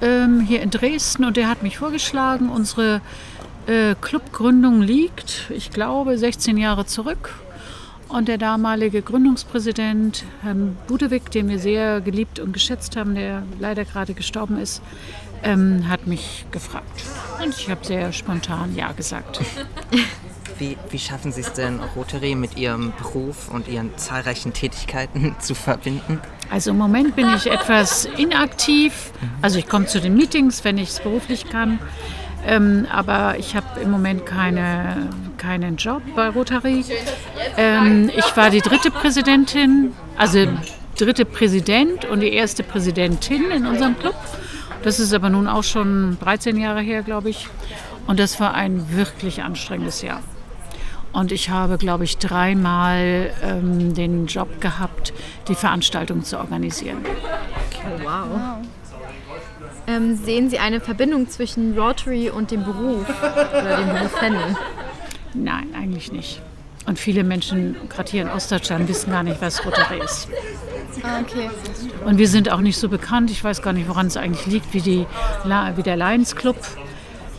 ähm, 0.00 0.40
hier 0.40 0.62
in 0.62 0.70
Dresden 0.70 1.24
und 1.24 1.36
der 1.36 1.48
hat 1.48 1.62
mich 1.62 1.78
vorgeschlagen, 1.78 2.48
unsere 2.48 3.00
äh, 3.66 3.94
Clubgründung 4.00 4.82
liegt, 4.82 5.50
ich 5.50 5.70
glaube, 5.70 6.18
16 6.18 6.56
Jahre 6.56 6.86
zurück. 6.86 7.34
Und 8.08 8.28
der 8.28 8.38
damalige 8.38 9.02
Gründungspräsident, 9.02 10.24
Herr 10.42 10.54
Budewig, 10.54 11.30
den 11.30 11.48
wir 11.48 11.58
sehr 11.58 12.00
geliebt 12.00 12.38
und 12.38 12.52
geschätzt 12.52 12.96
haben, 12.96 13.14
der 13.14 13.44
leider 13.58 13.84
gerade 13.84 14.14
gestorben 14.14 14.58
ist, 14.58 14.82
ähm, 15.42 15.88
hat 15.88 16.06
mich 16.06 16.44
gefragt. 16.50 17.02
Und 17.42 17.56
ich 17.56 17.70
habe 17.70 17.84
sehr 17.84 18.12
spontan 18.12 18.74
Ja 18.76 18.92
gesagt. 18.92 19.40
Wie, 20.56 20.76
wie 20.90 21.00
schaffen 21.00 21.32
Sie 21.32 21.40
es 21.40 21.52
denn, 21.52 21.80
Rotary 21.96 22.36
mit 22.36 22.56
Ihrem 22.56 22.92
Beruf 22.96 23.48
und 23.48 23.66
Ihren 23.66 23.96
zahlreichen 23.98 24.52
Tätigkeiten 24.52 25.34
zu 25.40 25.56
verbinden? 25.56 26.20
Also 26.50 26.70
im 26.70 26.78
Moment 26.78 27.16
bin 27.16 27.28
ich 27.34 27.50
etwas 27.50 28.04
inaktiv. 28.16 29.12
Also 29.42 29.58
ich 29.58 29.68
komme 29.68 29.86
zu 29.86 30.00
den 30.00 30.14
Meetings, 30.14 30.64
wenn 30.64 30.78
ich 30.78 30.90
es 30.90 31.00
beruflich 31.00 31.48
kann. 31.48 31.78
Ähm, 32.46 32.86
aber 32.92 33.38
ich 33.38 33.56
habe 33.56 33.80
im 33.80 33.90
Moment 33.90 34.26
keine, 34.26 35.08
keinen 35.38 35.76
Job 35.76 36.02
bei 36.14 36.28
Rotary. 36.28 36.84
Ähm, 37.56 38.10
ich 38.14 38.36
war 38.36 38.50
die 38.50 38.60
dritte 38.60 38.90
Präsidentin, 38.90 39.92
also 40.18 40.46
dritte 40.98 41.24
Präsident 41.24 42.04
und 42.04 42.20
die 42.20 42.32
erste 42.32 42.62
Präsidentin 42.62 43.50
in 43.50 43.66
unserem 43.66 43.98
Club. 43.98 44.14
Das 44.82 45.00
ist 45.00 45.14
aber 45.14 45.30
nun 45.30 45.48
auch 45.48 45.64
schon 45.64 46.18
13 46.20 46.58
Jahre 46.58 46.82
her, 46.82 47.02
glaube 47.02 47.30
ich. 47.30 47.48
Und 48.06 48.20
das 48.20 48.38
war 48.38 48.52
ein 48.52 48.94
wirklich 48.94 49.42
anstrengendes 49.42 50.02
Jahr. 50.02 50.20
Und 51.14 51.30
ich 51.30 51.48
habe, 51.48 51.78
glaube 51.78 52.04
ich, 52.04 52.18
dreimal 52.18 53.30
ähm, 53.42 53.94
den 53.94 54.26
Job 54.26 54.60
gehabt, 54.60 55.12
die 55.48 55.54
Veranstaltung 55.54 56.24
zu 56.24 56.38
organisieren. 56.38 56.98
Oh, 57.06 58.04
wow. 58.04 58.26
Ähm, 59.86 60.16
sehen 60.16 60.50
Sie 60.50 60.58
eine 60.58 60.80
Verbindung 60.80 61.28
zwischen 61.28 61.78
Rotary 61.78 62.30
und 62.30 62.50
dem 62.50 62.64
Beruf 62.64 63.06
oder 63.52 63.76
dem 63.76 63.88
Beruf 63.90 64.10
Fanny? 64.10 64.56
Nein, 65.34 65.68
eigentlich 65.78 66.10
nicht. 66.10 66.42
Und 66.86 66.98
viele 66.98 67.22
Menschen, 67.22 67.76
gerade 67.88 68.10
hier 68.10 68.22
in 68.22 68.28
Ostdeutschland, 68.28 68.88
wissen 68.88 69.10
gar 69.10 69.22
nicht, 69.22 69.40
was 69.40 69.64
Rotary 69.64 70.00
ist. 70.04 70.28
Ah, 71.02 71.20
okay. 71.20 71.48
Und 72.04 72.18
wir 72.18 72.28
sind 72.28 72.50
auch 72.50 72.60
nicht 72.60 72.78
so 72.78 72.88
bekannt. 72.88 73.30
Ich 73.30 73.42
weiß 73.42 73.62
gar 73.62 73.72
nicht, 73.72 73.88
woran 73.88 74.08
es 74.08 74.16
eigentlich 74.16 74.46
liegt, 74.46 74.74
wie, 74.74 74.80
die, 74.80 75.06
wie 75.44 75.82
der 75.82 75.96
Lions 75.96 76.34
Club. 76.34 76.56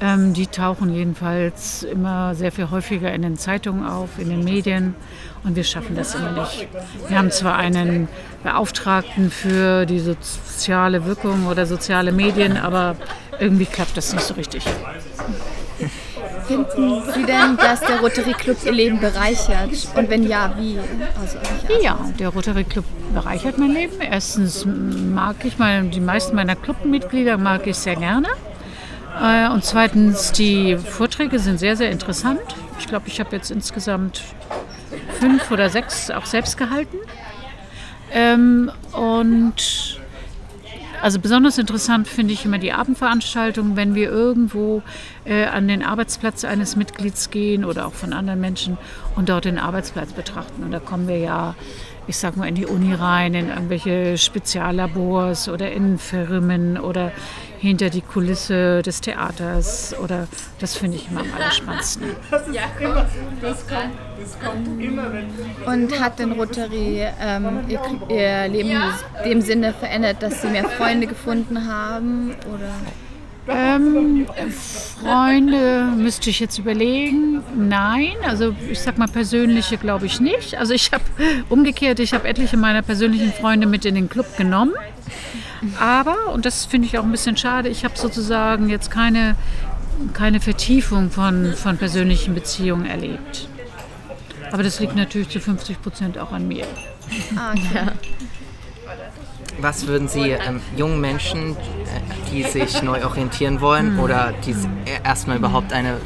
Ähm, 0.06 0.34
die 0.34 0.46
tauchen 0.46 0.94
jedenfalls 0.94 1.82
immer 1.82 2.36
sehr 2.36 2.52
viel 2.52 2.70
häufiger 2.70 3.12
in 3.12 3.24
den 3.24 3.38
Zeitungen 3.38 3.88
auf, 3.88 4.20
in 4.20 4.30
den 4.30 4.44
Medien. 4.44 4.94
Und 5.44 5.56
wir 5.56 5.64
schaffen 5.64 5.96
das 5.96 6.14
immer 6.14 6.32
nicht. 6.32 6.68
Wir 7.08 7.18
haben 7.18 7.32
zwar 7.32 7.56
einen 7.56 8.08
Beauftragten 8.44 9.32
für 9.32 9.88
die 9.88 10.00
soziale 10.00 11.06
Wirkung 11.06 11.48
oder 11.48 11.66
soziale 11.66 12.12
Medien, 12.12 12.58
aber 12.58 12.96
irgendwie 13.40 13.66
klappt 13.66 13.98
das 13.98 14.14
nicht 14.14 14.24
so 14.24 14.36
richtig. 14.36 14.64
Finden 16.48 17.02
Sie 17.14 17.24
denn, 17.24 17.58
dass 17.58 17.80
der 17.82 18.00
Rotary 18.00 18.34
Club 18.34 18.58
Ihr 18.64 18.74
Leben 18.74 19.00
bereichert? 19.00 19.72
Und 19.96 20.10
wenn 20.12 20.28
ja, 20.28 20.54
wie? 20.58 20.78
Also? 21.20 21.40
Ja, 21.82 21.98
der 22.20 22.30
Rotary 22.30 22.64
Club 22.64 22.86
bereichert 23.12 23.58
mein 23.58 23.72
Leben. 23.72 24.00
Erstens 24.00 24.66
mag 24.66 25.38
ich 25.44 25.58
meine, 25.58 25.90
die 25.90 26.00
meisten 26.00 26.36
meiner 26.36 26.56
Clubmitglieder 26.56 27.38
mag 27.40 27.66
ich 27.66 27.78
sehr 27.78 27.96
gerne. 27.96 28.28
Äh, 29.22 29.50
Und 29.50 29.64
zweitens, 29.64 30.32
die 30.32 30.78
Vorträge 30.78 31.40
sind 31.40 31.60
sehr, 31.60 31.76
sehr 31.76 31.92
interessant. 31.92 32.42
Ich 32.80 32.88
glaube, 32.88 33.08
ich 33.08 33.20
habe 33.20 33.36
jetzt 33.36 33.52
insgesamt 33.52 34.22
fünf 35.20 35.52
oder 35.52 35.70
sechs 35.70 36.12
auch 36.12 36.26
selbst 36.26 36.58
gehalten. 36.58 36.98
Ähm, 38.12 38.72
und 38.92 40.00
also 41.02 41.20
besonders 41.20 41.58
interessant 41.58 42.08
finde 42.08 42.34
ich 42.34 42.46
immer 42.46 42.58
die 42.58 42.72
Abendveranstaltungen, 42.72 43.76
wenn 43.76 43.96
wir 43.96 44.10
irgendwo 44.10 44.82
äh, 45.26 45.46
an 45.46 45.68
den 45.68 45.84
Arbeitsplatz 45.84 46.44
eines 46.46 46.76
Mitglieds 46.76 47.30
gehen 47.30 47.64
oder 47.66 47.86
auch 47.88 47.94
von 47.94 48.14
anderen 48.14 48.42
Menschen 48.42 48.78
und 49.16 49.30
dort 49.30 49.46
den 49.46 49.58
Arbeitsplatz 49.58 50.14
betrachten. 50.14 50.64
Und 50.64 50.72
da 50.72 50.80
kommen 50.80 51.08
wir 51.08 51.18
ja, 51.18 51.56
ich 52.08 52.18
sag 52.18 52.38
mal, 52.38 52.48
in 52.48 52.56
die 52.56 52.66
Uni 52.66 52.94
rein, 52.94 53.34
in 53.34 53.50
irgendwelche 53.50 54.18
Speziallabors 54.18 55.50
oder 55.50 55.72
in 55.72 56.00
Firmen 56.00 56.78
oder 56.78 57.12
hinter 57.60 57.90
die 57.90 58.02
Kulisse 58.02 58.82
des 58.82 59.02
Theaters 59.02 59.96
oder 60.02 60.28
das 60.60 60.76
finde 60.76 60.98
ich 60.98 61.10
immer 61.10 61.22
am 61.22 61.34
allerspannendsten. 61.34 62.08
Und 65.66 66.00
hat 66.00 66.20
denn 66.20 66.32
Rotary 66.34 67.06
ähm, 67.20 67.60
ihr, 67.68 67.82
ihr 68.10 68.48
Leben 68.48 68.72
in 68.72 69.30
dem 69.30 69.42
Sinne 69.42 69.74
verändert, 69.74 70.22
dass 70.22 70.42
Sie 70.42 70.48
mehr 70.48 70.68
Freunde 70.70 71.08
gefunden 71.08 71.68
haben? 71.68 72.36
Oder? 72.54 72.74
Ähm, 73.48 74.26
Freunde 75.02 75.86
müsste 75.96 76.32
ich 76.32 76.40
jetzt 76.40 76.58
überlegen. 76.58 77.44
Nein, 77.56 78.16
also 78.28 78.56
ich 78.72 78.80
sag 78.80 78.98
mal 78.98 79.08
persönliche 79.08 79.78
glaube 79.78 80.08
ich 80.08 80.20
nicht. 80.20 80.58
Also 80.58 80.74
ich 80.74 80.92
habe 80.92 81.04
umgekehrt, 81.50 82.00
ich 82.00 82.14
habe 82.14 82.28
etliche 82.28 82.58
meiner 82.58 82.82
persönlichen 82.82 83.32
Freunde 83.32 83.68
mit 83.68 83.86
in 83.86 83.96
den 83.96 84.10
Club 84.10 84.38
genommen. 84.38 84.74
Aber, 85.80 86.34
und 86.34 86.46
das 86.46 86.66
finde 86.66 86.88
ich 86.88 86.98
auch 86.98 87.04
ein 87.04 87.12
bisschen 87.12 87.38
schade, 87.38 87.70
ich 87.70 87.84
habe 87.84 87.98
sozusagen 87.98 88.70
jetzt 88.70 88.92
keine, 88.92 89.36
keine 90.14 90.40
Vertiefung 90.40 91.12
von, 91.12 91.54
von 91.54 91.78
persönlichen 91.78 92.34
Beziehungen 92.34 92.86
erlebt. 92.86 93.48
Aber 94.52 94.64
das 94.64 94.80
liegt 94.80 94.96
natürlich 94.96 95.30
zu 95.30 95.40
50 95.40 95.82
Prozent 95.82 96.18
auch 96.18 96.32
an 96.32 96.48
mir. 96.48 96.66
Ah, 97.36 97.52
okay. 97.52 97.92
Was 99.60 99.88
würden 99.88 100.08
Sie 100.08 100.32
ähm, 100.32 100.62
jungen 100.76 101.00
Menschen, 101.00 101.52
äh, 101.52 102.32
die 102.32 102.44
sich 102.44 102.82
neu 102.82 103.06
orientieren 103.06 103.62
wollen 103.62 104.00
oder 104.00 104.34
die 104.46 104.52
äh, 104.52 105.02
erstmal 105.04 105.38
überhaupt 105.38 105.72
eine, 105.72 105.98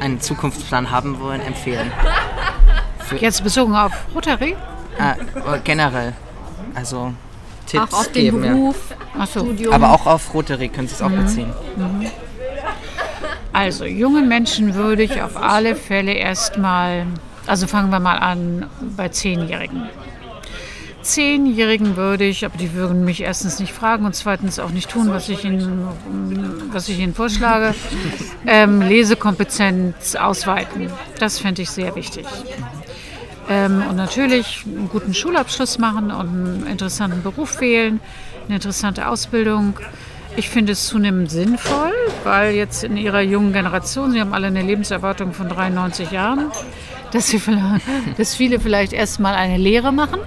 einen 0.00 0.20
Zukunftsplan 0.20 0.90
haben 0.90 1.18
wollen, 1.20 1.40
empfehlen? 1.40 1.90
Jetzt 3.18 3.42
bezogen 3.42 3.74
auf 3.74 3.92
Rotary? 4.14 4.56
Äh, 4.98 5.14
generell. 5.64 6.12
Also 6.74 7.14
Tipps 7.72 7.92
Auch 7.94 7.98
auf 8.00 8.12
den 8.12 8.22
geben. 8.24 8.40
Beruf, 8.42 8.76
Achso. 9.18 9.40
Studium. 9.40 9.70
Ja. 9.70 9.76
Aber 9.76 9.92
auch 9.92 10.06
auf 10.06 10.32
Rotary 10.34 10.68
können 10.68 10.88
Sie 10.88 10.94
es 10.94 11.02
auch 11.02 11.08
Mhm. 11.08 11.24
beziehen. 11.24 11.52
Also 13.52 13.84
jungen 13.84 14.28
Menschen 14.28 14.74
würde 14.74 15.02
ich 15.02 15.20
auf 15.22 15.36
alle 15.36 15.74
Fälle 15.76 16.12
erstmal, 16.12 17.06
also 17.46 17.66
fangen 17.66 17.90
wir 17.90 18.00
mal 18.00 18.16
an 18.16 18.66
bei 18.96 19.08
Zehnjährigen. 19.08 19.88
Zehnjährigen 21.02 21.96
würde 21.96 22.24
ich, 22.24 22.44
aber 22.44 22.56
die 22.56 22.74
würden 22.74 23.04
mich 23.04 23.20
erstens 23.22 23.58
nicht 23.58 23.72
fragen 23.72 24.06
und 24.06 24.14
zweitens 24.14 24.58
auch 24.60 24.70
nicht 24.70 24.88
tun, 24.88 25.10
was 25.10 25.28
ich 25.28 25.44
ihnen, 25.44 25.88
was 26.72 26.88
ich 26.88 26.98
ihnen 27.00 27.12
vorschlage, 27.14 27.74
ähm, 28.46 28.80
Lesekompetenz 28.80 30.14
ausweiten. 30.14 30.90
Das 31.18 31.40
fände 31.40 31.62
ich 31.62 31.70
sehr 31.70 31.94
wichtig. 31.96 32.24
Ähm, 33.48 33.82
und 33.88 33.96
natürlich 33.96 34.64
einen 34.66 34.88
guten 34.88 35.14
Schulabschluss 35.14 35.78
machen 35.78 36.10
und 36.10 36.28
einen 36.28 36.66
interessanten 36.66 37.22
Beruf 37.22 37.60
wählen, 37.60 38.00
eine 38.46 38.56
interessante 38.56 39.08
Ausbildung. 39.08 39.74
Ich 40.36 40.48
finde 40.48 40.72
es 40.72 40.86
zunehmend 40.86 41.30
sinnvoll, 41.30 41.92
weil 42.24 42.54
jetzt 42.54 42.84
in 42.84 42.96
ihrer 42.96 43.20
jungen 43.20 43.52
Generation, 43.52 44.12
sie 44.12 44.20
haben 44.20 44.32
alle 44.32 44.46
eine 44.46 44.62
Lebenserwartung 44.62 45.32
von 45.34 45.48
93 45.48 46.10
Jahren, 46.10 46.50
dass, 47.10 47.28
sie, 47.28 47.38
vielleicht- 47.38 47.84
dass 48.16 48.34
viele 48.34 48.58
vielleicht 48.60 48.92
erstmal 48.92 49.34
eine 49.34 49.58
Lehre 49.58 49.92
machen. 49.92 50.20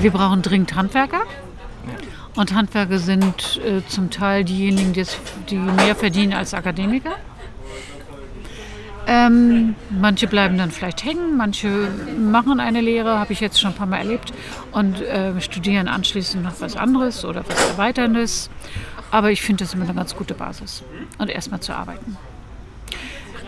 Wir 0.00 0.10
brauchen 0.10 0.42
dringend 0.42 0.74
Handwerker. 0.74 1.20
Und 2.34 2.52
Handwerker 2.54 2.98
sind 2.98 3.60
äh, 3.64 3.80
zum 3.88 4.10
Teil 4.10 4.44
diejenigen, 4.44 4.92
die, 4.92 5.00
es- 5.00 5.18
die 5.48 5.56
mehr 5.56 5.94
verdienen 5.94 6.32
als 6.34 6.52
Akademiker. 6.52 7.12
Ähm, 9.08 9.76
manche 9.90 10.26
bleiben 10.26 10.58
dann 10.58 10.72
vielleicht 10.72 11.04
hängen, 11.04 11.36
manche 11.36 11.88
machen 12.18 12.58
eine 12.58 12.80
Lehre, 12.80 13.18
habe 13.18 13.32
ich 13.32 13.40
jetzt 13.40 13.60
schon 13.60 13.70
ein 13.70 13.76
paar 13.76 13.86
Mal 13.86 13.98
erlebt, 13.98 14.32
und 14.72 15.00
äh, 15.00 15.40
studieren 15.40 15.86
anschließend 15.86 16.42
noch 16.42 16.60
was 16.60 16.76
anderes 16.76 17.24
oder 17.24 17.44
was 17.48 17.70
Erweiterndes. 17.70 18.50
Aber 19.12 19.30
ich 19.30 19.42
finde 19.42 19.64
das 19.64 19.74
immer 19.74 19.84
eine 19.84 19.94
ganz 19.94 20.16
gute 20.16 20.34
Basis. 20.34 20.82
Und 21.18 21.30
erstmal 21.30 21.60
zu 21.60 21.72
arbeiten. 21.72 22.16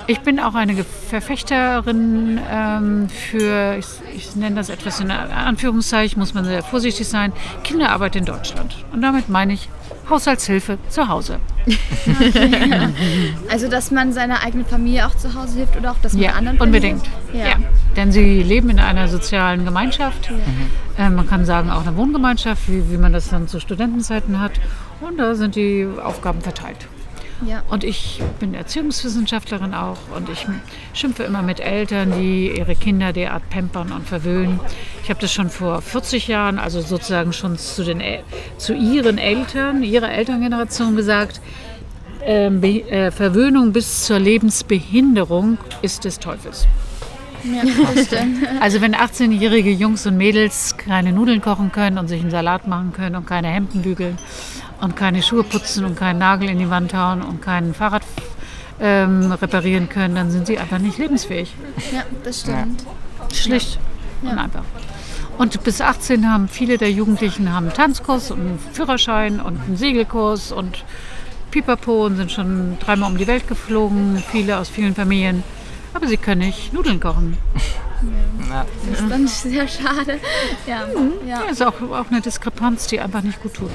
Ich 0.07 0.21
bin 0.21 0.40
auch 0.40 0.55
eine 0.55 0.85
Verfechterin 0.85 2.40
ähm, 2.51 3.09
für, 3.11 3.77
ich, 3.77 3.87
ich 4.16 4.37
nenne 4.37 4.57
das 4.57 4.71
etwas 4.71 5.01
in 5.01 5.11
Anführungszeichen, 5.11 6.18
muss 6.18 6.33
man 6.33 6.47
sehr 6.47 6.62
vorsichtig 6.62 7.07
sein, 7.07 7.33
Kinderarbeit 7.62 8.16
in 8.16 8.25
Deutschland. 8.25 8.75
Und 8.92 9.03
damit 9.03 9.29
meine 9.29 9.53
ich 9.53 9.68
Haushaltshilfe 10.09 10.79
zu 10.88 11.09
Hause. 11.09 11.38
Also, 13.51 13.68
dass 13.68 13.90
man 13.90 14.12
seiner 14.12 14.42
eigenen 14.42 14.66
Familie 14.66 15.07
auch 15.07 15.14
zu 15.14 15.35
Hause 15.35 15.59
hilft 15.59 15.77
oder 15.77 15.92
auch, 15.92 15.99
dass 16.03 16.12
man 16.14 16.23
Ja, 16.23 16.33
anderen 16.33 16.59
unbedingt. 16.59 17.05
Ja. 17.33 17.57
Denn 17.97 18.12
sie 18.12 18.42
leben 18.42 18.71
in 18.71 18.79
einer 18.79 19.09
sozialen 19.09 19.64
Gemeinschaft. 19.64 20.31
Äh, 20.99 21.11
man 21.11 21.27
kann 21.27 21.44
sagen 21.44 21.71
auch 21.71 21.87
eine 21.87 21.97
Wohngemeinschaft, 21.97 22.68
wie, 22.68 22.90
wie 22.90 22.97
man 22.97 23.12
das 23.12 23.29
dann 23.29 23.49
zu 23.49 23.61
Studentenzeiten 23.61 24.40
hat. 24.40 24.53
Und 25.01 25.18
da 25.18 25.35
sind 25.35 25.57
die 25.57 25.87
Aufgaben 26.03 26.40
verteilt. 26.40 26.88
Ja. 27.46 27.62
Und 27.70 27.85
ich 27.85 28.20
bin 28.40 28.55
Erziehungswissenschaftlerin 28.55 29.74
auch 29.74 29.98
und 30.16 30.29
ich 30.29 30.46
schimpfe 30.92 31.22
immer 31.22 31.42
mit 31.42 31.61
Eltern, 31.61 32.12
die 32.18 32.53
ihre 32.57 32.74
Kinder 32.74 33.12
derart 33.12 33.48
pampern 33.48 33.92
und 33.92 34.07
verwöhnen. 34.07 34.59
Ich 35.05 35.11
habe 35.11 35.20
das 35.20 35.33
schon 35.33 35.48
vor 35.48 35.81
40 35.81 36.29
Jahren, 36.29 36.59
also 36.59 36.81
sozusagen 36.81 37.33
schon 37.33 37.57
zu, 37.57 37.85
den, 37.85 38.03
zu 38.57 38.74
ihren 38.74 39.18
Eltern, 39.18 39.83
ihrer 39.83 40.11
Elterngeneration 40.11 40.96
gesagt, 40.96 41.40
Be 42.20 42.83
äh, 42.90 43.11
Verwöhnung 43.11 43.72
bis 43.72 44.05
zur 44.05 44.18
Lebensbehinderung 44.18 45.57
ist 45.83 46.05
des 46.05 46.18
Teufels. 46.18 46.66
Ja. 47.44 47.62
Also 48.61 48.81
wenn 48.81 48.94
18-jährige 48.94 49.70
Jungs 49.70 50.05
und 50.05 50.16
Mädels 50.16 50.77
keine 50.77 51.12
Nudeln 51.12 51.40
kochen 51.40 51.70
können 51.70 51.96
und 51.96 52.09
sich 52.09 52.20
einen 52.20 52.33
Salat 52.33 52.66
machen 52.66 52.92
können 52.92 53.14
und 53.14 53.27
keine 53.27 53.48
Hemden 53.48 53.83
bügeln 53.83 54.18
und 54.81 54.97
keine 54.97 55.23
Schuhe 55.23 55.45
putzen 55.45 55.85
und 55.85 55.97
keinen 55.97 56.19
Nagel 56.19 56.49
in 56.49 56.59
die 56.59 56.71
Wand 56.71 56.95
hauen 56.95 57.23
und 57.23 57.43
kein 57.43 57.75
Fahrrad 57.75 58.03
ähm, 58.81 59.33
reparieren 59.33 59.88
können, 59.88 60.14
dann 60.14 60.31
sind 60.31 60.47
sie 60.47 60.59
einfach 60.59 60.79
nicht 60.79 60.99
lebensfähig. 60.99 61.55
Ja, 61.93 62.03
das 62.23 62.41
stimmt. 62.41 62.85
Schlicht 63.33 63.79
und 64.23 64.38
einfach. 64.38 64.64
Und 65.37 65.62
bis 65.62 65.81
18 65.81 66.29
haben 66.31 66.49
viele 66.49 66.79
der 66.79 66.91
Jugendlichen 66.91 67.53
haben 67.53 67.67
einen 67.67 67.75
Tanzkurs 67.75 68.31
und 68.31 68.41
einen 68.41 68.59
Führerschein 68.73 69.41
und 69.41 69.61
einen 69.61 69.77
Segelkurs 69.77 70.51
und 70.51 70.85
Pipapo 71.51 72.07
und 72.07 72.17
sind 72.17 72.33
schon 72.33 72.77
dreimal 72.81 73.11
um 73.11 73.19
die 73.19 73.27
Welt 73.27 73.47
geflogen, 73.47 74.23
viele 74.31 74.59
aus 74.59 74.69
vielen 74.69 74.95
Familien. 74.95 75.45
Aber 75.95 76.07
sie 76.07 76.17
können 76.17 76.43
nicht 76.43 76.73
Nudeln 76.73 77.01
kochen. 77.01 77.37
Das 78.49 79.01
ist 79.01 79.11
dann 79.11 79.27
sehr 79.27 79.67
schade. 79.67 80.21
Ja, 80.67 80.87
ja. 81.27 81.41
Ja, 81.45 81.51
ist 81.51 81.62
auch, 81.62 81.81
auch 81.83 82.11
eine 82.11 82.21
Diskrepanz, 82.21 82.87
die 82.87 83.01
einfach 83.01 83.23
nicht 83.23 83.43
gut 83.43 83.55
tut. 83.55 83.71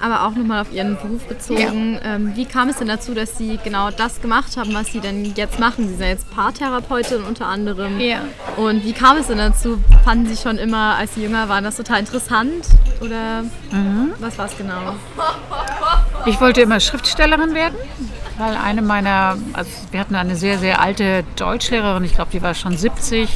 Aber 0.00 0.26
auch 0.26 0.34
nochmal 0.34 0.62
auf 0.62 0.72
Ihren 0.72 0.96
Beruf 0.96 1.24
bezogen. 1.26 1.98
Ähm, 2.02 2.32
wie 2.36 2.44
kam 2.44 2.68
es 2.68 2.76
denn 2.76 2.88
dazu, 2.88 3.14
dass 3.14 3.36
Sie 3.36 3.58
genau 3.62 3.90
das 3.90 4.20
gemacht 4.20 4.56
haben, 4.56 4.72
was 4.74 4.88
Sie 4.88 5.00
denn 5.00 5.34
jetzt 5.34 5.58
machen? 5.58 5.88
Sie 5.88 5.94
sind 5.94 6.00
ja 6.00 6.08
jetzt 6.08 6.30
Paartherapeutin 6.30 7.22
unter 7.24 7.46
anderem. 7.46 7.98
Ja. 7.98 8.20
Und 8.56 8.84
wie 8.84 8.92
kam 8.92 9.16
es 9.16 9.26
denn 9.26 9.38
dazu? 9.38 9.78
Fanden 10.04 10.26
Sie 10.26 10.36
schon 10.36 10.58
immer, 10.58 10.96
als 10.96 11.14
Sie 11.14 11.22
jünger 11.22 11.48
waren, 11.48 11.64
das 11.64 11.76
total 11.76 12.00
interessant? 12.00 12.66
Oder 13.00 13.44
was 14.18 14.38
war 14.38 14.46
es 14.46 14.56
genau? 14.56 14.94
Ich 16.26 16.40
wollte 16.40 16.60
immer 16.60 16.80
Schriftstellerin 16.80 17.54
werden, 17.54 17.76
weil 18.38 18.56
eine 18.56 18.82
meiner, 18.82 19.36
also 19.52 19.70
wir 19.90 20.00
hatten 20.00 20.14
eine 20.14 20.36
sehr, 20.36 20.58
sehr 20.58 20.80
alte 20.80 21.24
Deutschlehrerin, 21.36 22.04
ich 22.04 22.14
glaube, 22.14 22.30
die 22.32 22.42
war 22.42 22.54
schon 22.54 22.76
70. 22.76 23.28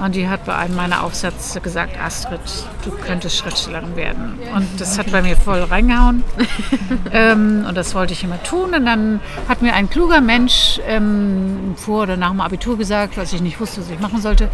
Und 0.00 0.14
die 0.14 0.28
hat 0.28 0.44
bei 0.44 0.54
einem 0.56 0.74
meiner 0.74 1.04
Aufsätze 1.04 1.60
gesagt, 1.60 1.98
Astrid, 2.00 2.40
du 2.84 2.90
könntest 2.90 3.36
Schriftstellerin 3.36 3.94
werden. 3.94 4.38
Und 4.54 4.80
das 4.80 4.98
hat 4.98 5.10
bei 5.12 5.22
mir 5.22 5.36
voll 5.36 5.62
reingehauen. 5.62 6.24
ähm, 7.12 7.64
und 7.68 7.76
das 7.76 7.94
wollte 7.94 8.12
ich 8.12 8.24
immer 8.24 8.42
tun. 8.42 8.74
Und 8.74 8.86
dann 8.86 9.20
hat 9.48 9.62
mir 9.62 9.74
ein 9.74 9.88
kluger 9.88 10.20
Mensch 10.20 10.80
ähm, 10.86 11.74
vor 11.76 12.02
oder 12.02 12.16
nach 12.16 12.30
dem 12.30 12.40
Abitur 12.40 12.78
gesagt, 12.78 13.16
was 13.16 13.32
ich 13.32 13.40
nicht 13.40 13.60
wusste, 13.60 13.80
was 13.80 13.90
ich 13.90 14.00
machen 14.00 14.20
sollte, 14.20 14.50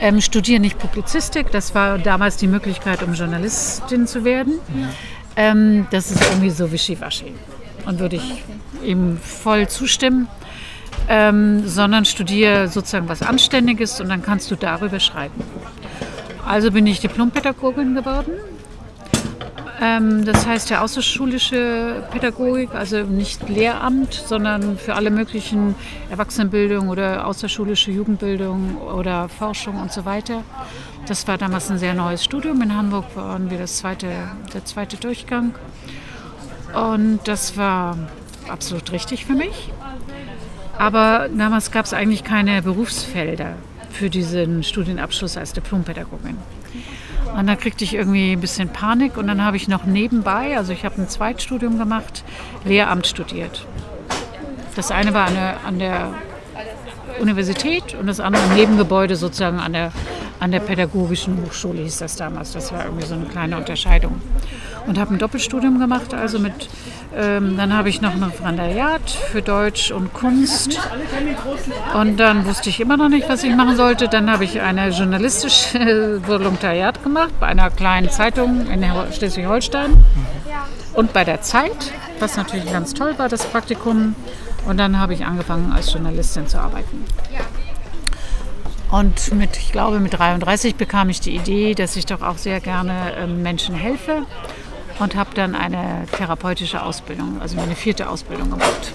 ähm, 0.00 0.20
studiere 0.20 0.60
nicht 0.60 0.78
Publizistik. 0.78 1.50
Das 1.50 1.74
war 1.74 1.98
damals 1.98 2.36
die 2.36 2.48
Möglichkeit, 2.48 3.02
um 3.02 3.14
Journalistin 3.14 4.06
zu 4.06 4.24
werden. 4.24 4.58
Ähm, 5.36 5.86
das 5.90 6.10
ist 6.10 6.22
irgendwie 6.22 6.50
so 6.50 6.70
wischiwaschi. 6.70 7.32
Und 7.86 7.98
würde 7.98 8.16
ich 8.16 8.44
ihm 8.84 9.18
voll 9.18 9.68
zustimmen. 9.68 10.28
Ähm, 11.08 11.66
sondern 11.66 12.04
studiere 12.04 12.68
sozusagen 12.68 13.08
was 13.08 13.22
Anständiges 13.22 14.00
und 14.00 14.08
dann 14.08 14.22
kannst 14.22 14.50
du 14.50 14.56
darüber 14.56 15.00
schreiben. 15.00 15.42
Also 16.46 16.70
bin 16.70 16.86
ich 16.86 17.00
Diplompädagogin 17.00 17.94
geworden. 17.94 18.32
Ähm, 19.80 20.24
das 20.26 20.46
heißt 20.46 20.68
ja 20.68 20.82
außerschulische 20.82 22.04
Pädagogik, 22.10 22.74
also 22.74 22.98
nicht 22.98 23.48
Lehramt, 23.48 24.12
sondern 24.12 24.76
für 24.76 24.94
alle 24.94 25.10
möglichen 25.10 25.74
Erwachsenenbildung 26.10 26.88
oder 26.88 27.26
außerschulische 27.26 27.90
Jugendbildung 27.90 28.76
oder 28.76 29.28
Forschung 29.30 29.80
und 29.80 29.90
so 29.90 30.04
weiter. 30.04 30.42
Das 31.06 31.26
war 31.26 31.38
damals 31.38 31.70
ein 31.70 31.78
sehr 31.78 31.94
neues 31.94 32.22
Studium. 32.22 32.60
In 32.60 32.76
Hamburg 32.76 33.06
waren 33.14 33.50
wir 33.50 33.58
das 33.58 33.78
zweite, 33.78 34.08
der 34.52 34.64
zweite 34.66 34.98
Durchgang. 34.98 35.54
Und 36.74 37.20
das 37.24 37.56
war 37.56 37.96
absolut 38.48 38.92
richtig 38.92 39.24
für 39.24 39.34
mich. 39.34 39.72
Aber 40.80 41.28
damals 41.28 41.70
gab 41.70 41.84
es 41.84 41.92
eigentlich 41.92 42.24
keine 42.24 42.62
Berufsfelder 42.62 43.52
für 43.90 44.08
diesen 44.08 44.62
Studienabschluss 44.62 45.36
als 45.36 45.52
Diplompädagogin. 45.52 46.38
Und 47.36 47.46
da 47.46 47.54
kriegte 47.54 47.84
ich 47.84 47.92
irgendwie 47.92 48.32
ein 48.32 48.40
bisschen 48.40 48.70
Panik 48.70 49.18
und 49.18 49.26
dann 49.26 49.44
habe 49.44 49.58
ich 49.58 49.68
noch 49.68 49.84
nebenbei, 49.84 50.56
also 50.56 50.72
ich 50.72 50.86
habe 50.86 51.02
ein 51.02 51.06
Zweitstudium 51.06 51.78
gemacht, 51.78 52.24
Lehramt 52.64 53.06
studiert. 53.06 53.66
Das 54.74 54.90
eine 54.90 55.12
war 55.12 55.30
der, 55.30 55.56
an 55.66 55.78
der 55.78 56.14
Universität 57.20 57.94
und 57.94 58.06
das 58.06 58.18
andere 58.18 58.42
im 58.44 58.54
Nebengebäude 58.54 59.16
sozusagen 59.16 59.60
an 59.60 59.74
der, 59.74 59.92
an 60.38 60.50
der 60.50 60.60
Pädagogischen 60.60 61.42
Hochschule 61.44 61.82
hieß 61.82 61.98
das 61.98 62.16
damals. 62.16 62.52
Das 62.52 62.72
war 62.72 62.86
irgendwie 62.86 63.06
so 63.06 63.16
eine 63.16 63.26
kleine 63.26 63.58
Unterscheidung. 63.58 64.22
Und 64.86 64.98
habe 64.98 65.14
ein 65.14 65.18
Doppelstudium 65.18 65.78
gemacht, 65.78 66.14
also 66.14 66.38
mit, 66.38 66.70
ähm, 67.16 67.56
dann 67.56 67.76
habe 67.76 67.88
ich 67.88 68.00
noch 68.00 68.14
ein 68.14 68.22
Referendariat 68.22 69.10
für 69.10 69.42
Deutsch 69.42 69.90
und 69.90 70.14
Kunst. 70.14 70.78
Und 71.94 72.18
dann 72.18 72.44
wusste 72.46 72.70
ich 72.70 72.80
immer 72.80 72.96
noch 72.96 73.08
nicht, 73.08 73.28
was 73.28 73.42
ich 73.42 73.54
machen 73.54 73.76
sollte. 73.76 74.08
Dann 74.08 74.30
habe 74.30 74.44
ich 74.44 74.60
eine 74.60 74.90
journalistische 74.90 76.20
Volontariat 76.26 77.02
gemacht 77.02 77.32
bei 77.40 77.48
einer 77.48 77.70
kleinen 77.70 78.10
Zeitung 78.10 78.66
in 78.70 78.84
Schleswig-Holstein 79.12 80.04
und 80.94 81.12
bei 81.12 81.24
der 81.24 81.42
Zeit, 81.42 81.92
was 82.20 82.36
natürlich 82.36 82.70
ganz 82.70 82.94
toll 82.94 83.14
war, 83.18 83.28
das 83.28 83.44
Praktikum. 83.44 84.14
Und 84.66 84.76
dann 84.76 84.98
habe 84.98 85.14
ich 85.14 85.24
angefangen, 85.24 85.72
als 85.72 85.92
Journalistin 85.92 86.46
zu 86.46 86.58
arbeiten. 86.58 87.04
Und 88.90 89.32
mit, 89.34 89.56
ich 89.56 89.72
glaube, 89.72 90.00
mit 90.00 90.18
33 90.18 90.74
bekam 90.74 91.08
ich 91.10 91.20
die 91.20 91.34
Idee, 91.34 91.74
dass 91.74 91.96
ich 91.96 92.06
doch 92.06 92.22
auch 92.22 92.38
sehr 92.38 92.60
gerne 92.60 93.14
ähm, 93.16 93.42
Menschen 93.42 93.74
helfe 93.74 94.26
und 95.00 95.16
habe 95.16 95.30
dann 95.34 95.54
eine 95.54 96.06
therapeutische 96.12 96.82
Ausbildung, 96.82 97.40
also 97.40 97.56
meine 97.56 97.74
vierte 97.74 98.08
Ausbildung 98.08 98.50
gemacht. 98.50 98.92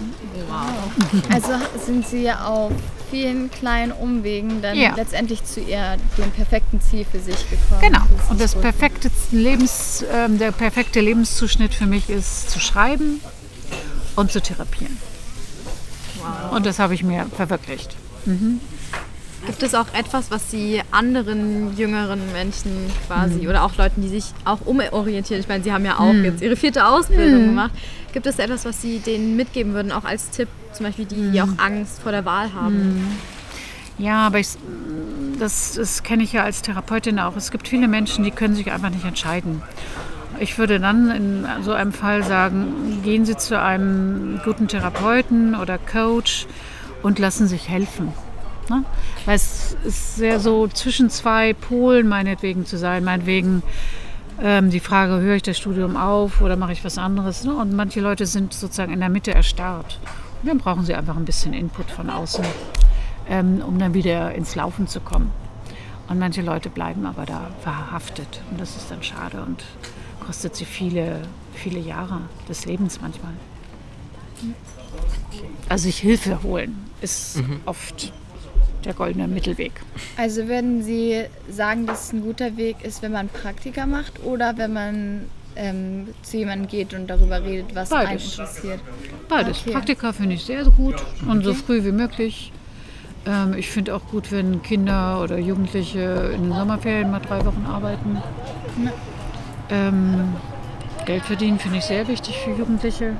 Also 1.34 1.50
sind 1.84 2.08
Sie 2.08 2.24
ja 2.24 2.46
auf 2.46 2.72
vielen 3.12 3.52
kleinen 3.52 3.91
Umwegen 3.91 4.62
dann 4.62 4.78
Ja. 4.78 4.94
letztendlich 4.96 5.44
zu 5.44 5.60
ihr, 5.60 5.98
dem 6.18 6.32
perfekten 6.32 6.80
Ziel 6.82 7.06
für 7.12 7.20
sich 7.20 7.50
gekommen. 7.50 7.82
Genau. 7.82 8.02
Und 8.30 8.39
das 8.39 8.56
perfekte 8.56 9.10
Lebens, 9.32 10.06
ähm, 10.12 10.38
der 10.39 10.52
perfekte 10.52 11.02
Lebenszuschnitt 11.02 11.74
für 11.74 11.86
mich 11.86 12.10
ist 12.10 12.50
zu 12.50 12.60
schreiben 12.60 13.20
und 14.15 14.32
zu 14.32 14.41
therapieren. 14.41 14.98
Und 16.52 16.65
das 16.65 16.80
habe 16.80 16.94
ich 16.94 17.04
mir 17.04 17.26
verwirklicht. 17.36 17.96
Gibt 19.45 19.62
es 19.62 19.75
auch 19.75 19.88
etwas, 19.93 20.31
was 20.31 20.49
Sie 20.49 20.81
anderen 20.91 21.77
jüngeren 21.77 22.19
Menschen 22.34 22.71
quasi 23.08 23.47
oder 23.47 23.63
auch 23.63 23.77
Leuten, 23.77 24.01
die 24.01 24.08
sich 24.08 24.25
auch 24.43 24.60
umorientieren? 24.65 25.39
Ich 25.39 25.47
meine, 25.47 25.63
Sie 25.63 25.71
haben 25.71 25.86
ja 25.86 25.99
auch 25.99 26.13
jetzt 26.13 26.41
Ihre 26.41 26.55
vierte 26.55 26.86
Ausbildung 26.86 27.47
gemacht. 27.47 27.71
Gibt 28.12 28.25
es 28.25 28.39
etwas, 28.39 28.65
was 28.65 28.81
Sie 28.81 28.99
denen 28.99 29.36
mitgeben 29.36 29.73
würden, 29.73 29.91
auch 29.91 30.05
als 30.05 30.29
Tipp, 30.31 30.47
zum 30.73 30.86
Beispiel 30.86 31.05
die, 31.05 31.31
die 31.31 31.41
auch 31.41 31.58
Angst 31.58 32.01
vor 32.01 32.12
der 32.12 32.25
Wahl 32.25 32.53
haben? 32.53 33.17
Ja, 33.97 34.25
aber 34.27 34.39
ich, 34.39 34.49
das, 35.39 35.73
das 35.73 36.03
kenne 36.03 36.23
ich 36.23 36.34
ja 36.34 36.43
als 36.43 36.62
Therapeutin 36.62 37.19
auch. 37.19 37.36
Es 37.36 37.51
gibt 37.51 37.67
viele 37.67 37.88
Menschen, 37.88 38.23
die 38.23 38.31
können 38.31 38.55
sich 38.55 38.71
einfach 38.71 38.89
nicht 38.89 39.05
entscheiden. 39.05 39.62
Ich 40.39 40.58
würde 40.58 40.79
dann 40.79 41.12
in 41.12 41.47
so 41.63 41.71
einem 41.71 41.93
Fall 41.93 42.23
sagen, 42.23 43.01
gehen 43.03 43.25
Sie 43.25 43.38
zu 43.38 43.60
einem 43.60 44.41
guten 44.43 44.67
Therapeuten 44.67 45.55
oder 45.55 45.77
Coach 45.77 46.45
und 47.03 47.19
lassen 47.19 47.47
sich 47.47 47.69
helfen. 47.69 48.12
Ne? 48.69 48.84
Weil 49.25 49.36
es 49.36 49.78
ist 49.84 50.15
sehr 50.15 50.39
so 50.39 50.67
zwischen 50.67 51.10
zwei 51.10 51.54
Polen 51.54 52.08
meinetwegen 52.08 52.65
zu 52.65 52.78
sein. 52.78 53.04
Meinetwegen 53.04 53.63
ähm, 54.41 54.69
die 54.69 54.80
Frage, 54.80 55.19
höre 55.19 55.36
ich 55.36 55.43
das 55.43 55.58
Studium 55.58 55.95
auf 55.95 56.41
oder 56.41 56.56
mache 56.56 56.73
ich 56.73 56.84
was 56.84 56.97
anderes? 56.97 57.43
Ne? 57.43 57.54
Und 57.54 57.73
manche 57.73 58.01
Leute 58.01 58.25
sind 58.25 58.54
sozusagen 58.54 58.93
in 58.93 58.99
der 58.99 59.10
Mitte 59.10 59.34
erstarrt. 59.34 59.99
Und 60.41 60.49
dann 60.49 60.58
brauchen 60.58 60.86
sie 60.86 60.93
einfach 60.93 61.15
ein 61.15 61.25
bisschen 61.25 61.54
Input 61.54 61.89
von 61.89 62.10
außen, 62.10 62.45
ähm, 63.30 63.62
um 63.65 63.80
dann 63.80 63.93
wieder 63.93 64.34
ins 64.36 64.56
Laufen 64.56 64.88
zu 64.88 64.99
kommen. 64.99 65.32
Und 66.08 66.19
manche 66.19 66.41
Leute 66.41 66.69
bleiben 66.69 67.06
aber 67.06 67.25
da 67.25 67.47
verhaftet. 67.62 68.41
Und 68.51 68.60
das 68.60 68.75
ist 68.75 68.91
dann 68.91 69.01
schade 69.01 69.41
und 69.41 69.63
kostet 70.25 70.56
sie 70.56 70.65
viele, 70.65 71.21
viele 71.54 71.80
Jahre 71.80 72.21
des 72.47 72.65
Lebens 72.65 72.99
manchmal. 73.01 73.34
Also 75.69 75.86
sich 75.86 75.97
Hilfe 75.97 76.43
holen 76.43 76.86
ist 77.01 77.41
oft 77.65 78.13
der 78.86 78.93
goldene 78.93 79.28
Mittelweg. 79.28 79.71
Also 80.17 80.48
würden 80.48 80.84
Sie 80.84 81.24
sagen, 81.50 81.86
dass 81.86 82.06
es 82.06 82.13
ein 82.13 82.21
guter 82.21 82.58
Weg 82.58 82.78
ist, 82.84 83.02
wenn 83.02 83.12
man 83.12 83.30
Praktika 83.30 83.86
macht 83.86 84.24
oder 84.24 84.58
wenn 84.58 84.74
man 84.74 85.21
ähm, 85.56 86.08
zu 86.21 86.38
jemandem 86.38 86.67
geht 86.67 86.93
und 86.93 87.08
darüber 87.08 87.43
redet, 87.43 87.76
was 87.76 87.91
einen 87.91 88.08
Beides. 88.08 88.32
interessiert? 88.32 88.80
Beides. 89.30 89.62
Okay. 89.62 89.71
Praktika 89.71 90.13
finde 90.13 90.36
ich 90.36 90.43
sehr 90.43 90.65
gut 90.65 90.95
und 91.28 91.43
so 91.43 91.54
früh 91.54 91.84
wie 91.84 91.91
möglich. 91.91 92.52
Ähm, 93.26 93.54
ich 93.58 93.69
finde 93.69 93.95
auch 93.95 94.06
gut, 94.08 94.32
wenn 94.32 94.62
Kinder 94.62 95.21
oder 95.21 95.38
Jugendliche 95.38 96.32
in 96.36 96.43
den 96.43 96.54
Sommerferien 96.54 97.12
mal 97.12 97.19
drei 97.19 97.43
Wochen 97.45 97.65
arbeiten. 97.67 98.21
Ähm, 99.69 100.36
Geld 101.06 101.24
verdienen 101.24 101.60
finde 101.60 101.78
ich 101.80 101.86
sehr 101.86 102.08
wichtig 102.08 102.38
für 102.38 102.52
Jugendliche. 102.52 103.13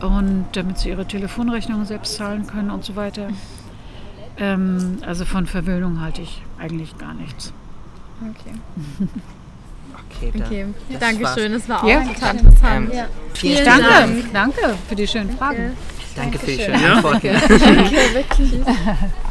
Und 0.00 0.46
damit 0.52 0.78
sie 0.78 0.88
ihre 0.88 1.06
Telefonrechnungen 1.06 1.86
selbst 1.86 2.14
zahlen 2.14 2.46
können 2.46 2.70
und 2.70 2.84
so 2.84 2.96
weiter. 2.96 3.28
Ähm, 4.38 4.98
also 5.06 5.24
von 5.24 5.46
Verwöhnung 5.46 6.00
halte 6.00 6.22
ich 6.22 6.42
eigentlich 6.58 6.96
gar 6.98 7.14
nichts. 7.14 7.52
Okay. 8.22 8.54
Okay, 10.14 10.30
dann. 10.34 10.46
Okay, 10.46 10.66
Das 10.90 11.00
Dankeschön. 11.00 11.52
Das 11.52 11.68
war 11.68 11.82
auch 11.82 11.88
Ja. 11.88 12.00
interessant. 12.00 12.42
Ähm, 12.64 12.90
Ja. 12.92 13.06
Vielen 13.34 13.64
Danke, 13.64 13.88
Dank. 13.88 14.32
danke 14.32 14.74
für 14.88 14.94
die 14.94 15.06
schönen 15.06 15.36
Fragen. 15.36 15.76
Danke 16.14 16.38
für 16.38 16.46
die 16.46 16.58
schönen 16.58 16.84
Antworten. 16.84 17.16
Okay, 17.28 18.14
wirklich. 18.14 18.60